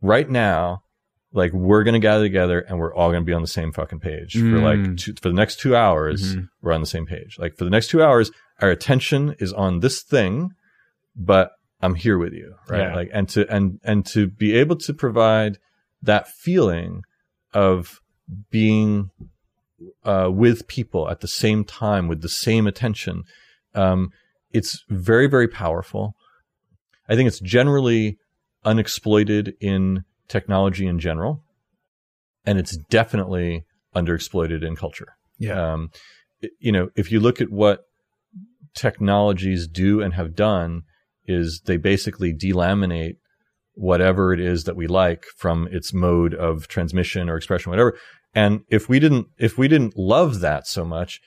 [0.00, 0.80] right now,
[1.32, 3.72] like we're going to gather together and we're all going to be on the same
[3.72, 4.98] fucking page for like Mm.
[4.98, 6.34] two, for the next two hours.
[6.34, 6.48] Mhm.
[6.60, 7.36] We're on the same page.
[7.38, 10.50] Like for the next two hours, our attention is on this thing,
[11.14, 12.80] but I'm here with you, right?
[12.88, 12.94] Yeah.
[12.94, 15.58] Like, and to and and to be able to provide
[16.02, 17.02] that feeling
[17.52, 18.00] of
[18.50, 19.10] being
[20.04, 23.24] uh, with people at the same time with the same attention,
[23.74, 24.10] um,
[24.52, 26.14] it's very very powerful.
[27.08, 28.18] I think it's generally
[28.64, 31.42] unexploited in technology in general,
[32.44, 35.16] and it's definitely underexploited in culture.
[35.38, 35.72] Yeah.
[35.72, 35.90] Um,
[36.58, 37.84] you know, if you look at what
[38.74, 40.82] technologies do and have done,
[41.26, 43.16] is they basically delaminate
[43.80, 47.96] whatever it is that we like from its mode of transmission or expression, whatever.
[48.34, 51.20] And if we didn't, if we didn't love that so much,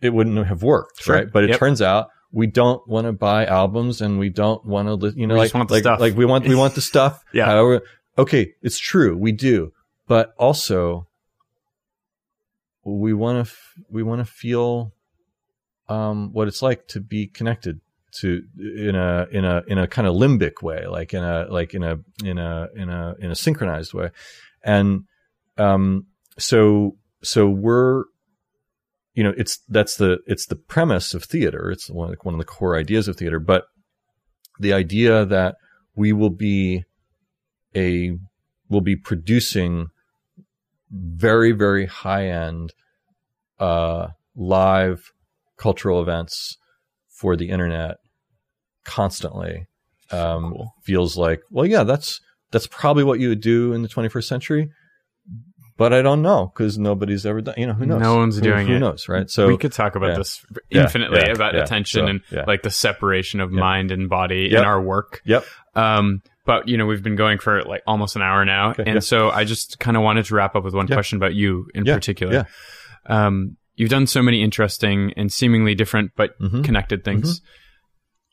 [0.00, 1.16] it wouldn't have worked, Sure.
[1.16, 1.26] right?
[1.32, 1.58] But it Yep.
[1.58, 5.34] turns out we don't want to buy albums and we don't want to, you know,
[5.34, 6.00] We like, just want the like, stuff.
[6.00, 7.22] like we want, we want the stuff.
[7.32, 7.46] Yeah.
[7.46, 7.82] However,
[8.16, 9.16] okay, it's true.
[9.16, 9.72] We do,
[10.06, 11.08] but also
[12.84, 14.92] we want to, f- we want to feel,
[15.88, 17.80] um, what it's like to be connected
[18.12, 21.74] to in a in a in a kind of limbic way like in a like
[21.74, 24.10] in a in a in a in a synchronized way.
[24.62, 25.04] And
[25.58, 26.06] um
[26.38, 28.04] so so we're
[29.14, 31.70] you know it's that's the it's the premise of theater.
[31.70, 33.38] It's one of the, one of the core ideas of theater.
[33.40, 33.64] But
[34.58, 35.56] the idea that
[35.94, 36.84] we will be
[37.74, 38.16] a
[38.68, 39.88] will be producing
[40.90, 42.72] very very high end
[43.58, 45.12] uh live
[45.56, 46.58] cultural events
[47.16, 47.96] for the internet
[48.84, 49.66] constantly
[50.10, 50.72] um, Cool.
[50.84, 52.20] feels like well yeah that's
[52.52, 54.70] that's probably what you would do in the 21st century
[55.78, 57.56] but I don't know because nobody's ever done.
[57.58, 58.00] You know, who knows?
[58.00, 58.78] No one's Who- doing who it.
[58.78, 59.28] knows, right?
[59.28, 60.16] So we could talk about yeah.
[60.16, 61.64] this infinitely yeah, about yeah.
[61.64, 64.58] attention So, and like the separation of mind and body Yep.
[64.60, 65.20] in our work.
[65.26, 65.44] Yep.
[65.74, 69.04] Um, but you know, we've been going for like almost an hour now, Okay, and
[69.04, 71.84] so I just kind of wanted to wrap up with one question about you in
[71.84, 72.32] particular.
[72.32, 73.26] yeah.
[73.26, 76.64] Um, you've done so many interesting and seemingly different but Mhm.
[76.64, 77.40] connected things.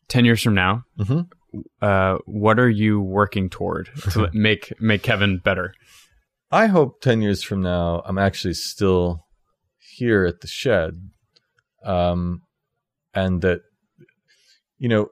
[0.07, 1.27] Ten years from now, Mhm.
[1.81, 5.73] uh, what are you working toward to make make Kevin better?
[6.51, 9.25] I hope 10 years from now, I'm actually still
[9.79, 11.09] here at the shed.
[11.83, 12.43] Um,
[13.13, 13.61] and that,
[14.77, 15.07] you know,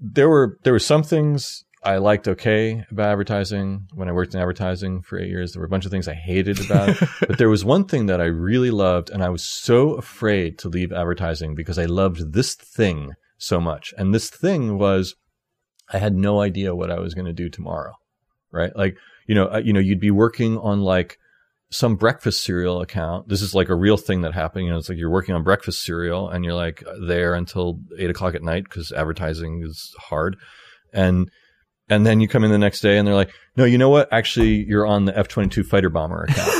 [0.00, 4.40] there were, there were some things I liked okay about advertising when I worked in
[4.40, 5.52] advertising for eight years.
[5.52, 7.08] There were a bunch of things I hated about it.
[7.20, 10.68] but there was one thing that I really loved, and I was so afraid to
[10.68, 13.94] leave advertising because I loved this thing so much.
[13.96, 15.14] And this thing was
[15.92, 17.94] I had no idea what I was going to do tomorrow,
[18.50, 18.74] right?
[18.74, 18.96] Like,
[19.28, 21.18] you know, uh, you know, you'd be working on like
[21.70, 23.28] some breakfast cereal account.
[23.28, 24.64] This is like a real thing that happened.
[24.64, 28.10] You know, it's like you're working on breakfast cereal and you're like there until eight
[28.10, 30.36] o'clock at night because advertising is hard,
[30.92, 31.30] and
[31.88, 34.12] and then you come in the next day and they're like, no, you know what?
[34.12, 36.52] Actually, you're on the F twenty two fighter bomber account,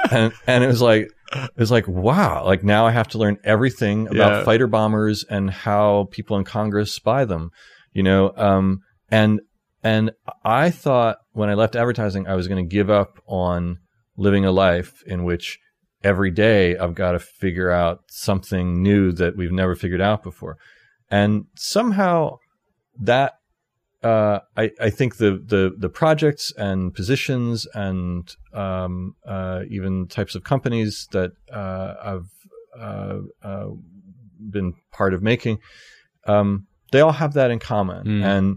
[0.12, 1.08] and and it was like.
[1.34, 4.44] It was like, wow, like now I have to learn everything about Yeah.
[4.44, 7.50] fighter bombers and how people in Congress spy them
[7.94, 8.80] you know um
[9.10, 9.40] and
[9.82, 10.10] and
[10.44, 13.78] i thought when i left advertising i was going to give up on
[14.16, 15.58] living a life in which
[16.04, 20.56] every day i've got to figure out something new that we've never figured out before
[21.10, 22.36] and somehow
[22.98, 23.34] that
[24.02, 30.34] uh, I, I think the, the, the projects and positions and um, uh, even types
[30.34, 32.30] of companies that uh, I've
[32.78, 33.66] uh, uh,
[34.50, 35.58] been part of making,
[36.26, 38.06] um, they all have that in common.
[38.06, 38.24] Mm.
[38.24, 38.56] And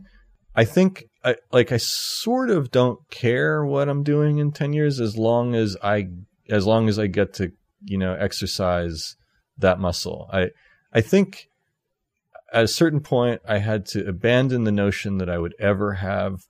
[0.55, 4.99] I think, I, like, I sort of don't care what I'm doing in ten years
[4.99, 6.07] as long as I
[6.49, 7.51] as long as I get to
[7.83, 9.15] you know exercise
[9.57, 10.29] that muscle.
[10.31, 10.49] I
[10.93, 11.47] I think
[12.53, 16.41] at a certain point I had to abandon the notion that I would ever have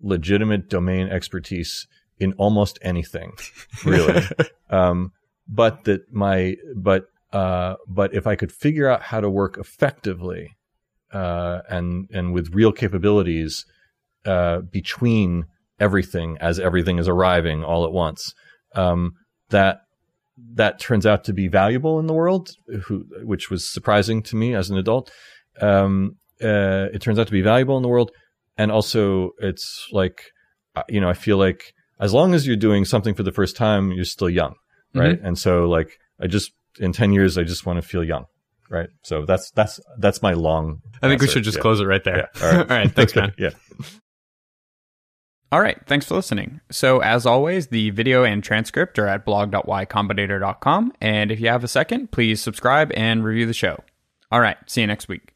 [0.00, 1.86] legitimate domain expertise
[2.18, 3.32] in almost anything,
[3.84, 4.22] really.
[4.70, 5.12] um,
[5.48, 10.56] but that my but uh, but if I could figure out how to work effectively
[11.12, 13.64] uh, and and with real capabilities
[14.24, 15.46] uh, between
[15.80, 18.34] everything as everything is arriving all at once,
[18.74, 19.12] um,
[19.50, 19.80] that
[20.54, 22.50] that turns out to be valuable in the world,
[22.86, 25.10] who, which was surprising to me as an adult.
[25.60, 28.10] Um, uh, it turns out to be valuable in the world,
[28.58, 30.22] and also it's like,
[30.74, 33.56] uh, you know, I feel like as long as you're doing something for the first
[33.56, 34.54] time, you're still young,
[34.94, 35.18] right?
[35.22, 38.24] And so, like, I just in ten years, I just want to feel young,
[38.68, 38.88] right?
[39.02, 40.80] So that's that's that's my long.
[41.00, 41.62] I think we should just Yeah.
[41.62, 42.28] close it right there.
[42.34, 42.42] Yeah.
[42.46, 42.60] All right.
[42.70, 42.92] All right.
[42.92, 43.32] Thanks, man.
[43.38, 43.50] Yeah.
[45.52, 45.78] All right.
[45.86, 46.60] Thanks for listening.
[46.70, 50.92] So, as always, the video and transcript are at blog.ycombinator.com.
[51.00, 53.84] And if you have a second, please subscribe and review the show.
[54.32, 54.56] All right.
[54.66, 55.33] See you next week.